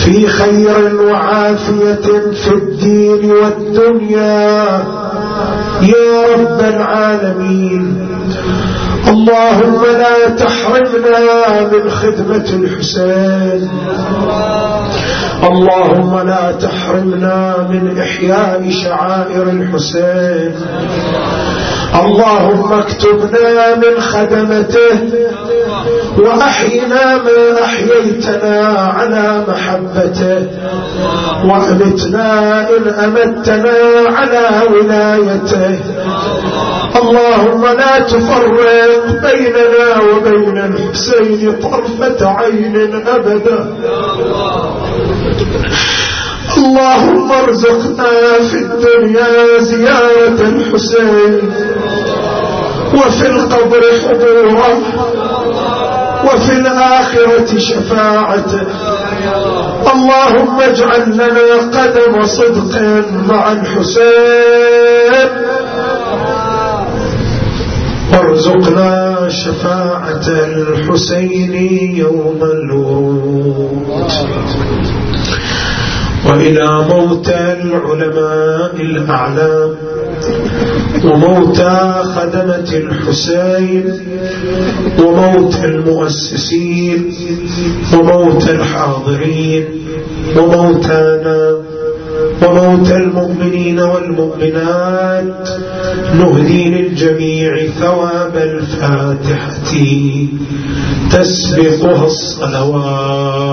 [0.05, 4.85] في خير وعافية في الدين والدنيا.
[5.83, 8.00] يا رب العالمين.
[9.09, 13.71] اللهم لا تحرمنا من خدمة الحسين.
[15.51, 20.55] اللهم لا تحرمنا من إحياء شعائر الحسين.
[21.95, 24.95] اللهم اكتبنا من خدمته
[26.19, 30.47] وأحينا ما أحييتنا على محبته
[31.45, 33.77] وأمتنا إن أمتنا
[34.17, 35.79] على ولايته
[37.03, 43.59] اللهم لا تفرق بيننا وبين الحسين طرفة عين أبدا
[46.59, 48.15] اللهم ارزقنا
[48.51, 51.53] في الدنيا زيارة الحسين
[52.95, 54.79] وفي القبر حضوره
[56.25, 58.67] وفي الآخرة شفاعته
[59.93, 62.75] اللهم اجعل لنا قدم صدق
[63.29, 65.29] مع الحسين.
[68.13, 71.55] وارزقنا شفاعة الحسين
[71.97, 73.91] يوم الورود.
[76.31, 79.71] وإلى موتى العلماء الأعلام
[81.05, 83.85] وموتى خدمة الحسين
[85.05, 87.15] وموت المؤسسين
[87.95, 89.65] وموت الحاضرين
[90.37, 91.57] وموتانا
[92.43, 95.49] وموت المؤمنين والمؤمنات
[96.15, 99.73] نهدي للجميع ثواب الفاتحة.
[101.13, 103.51] تسبقها الصلوات.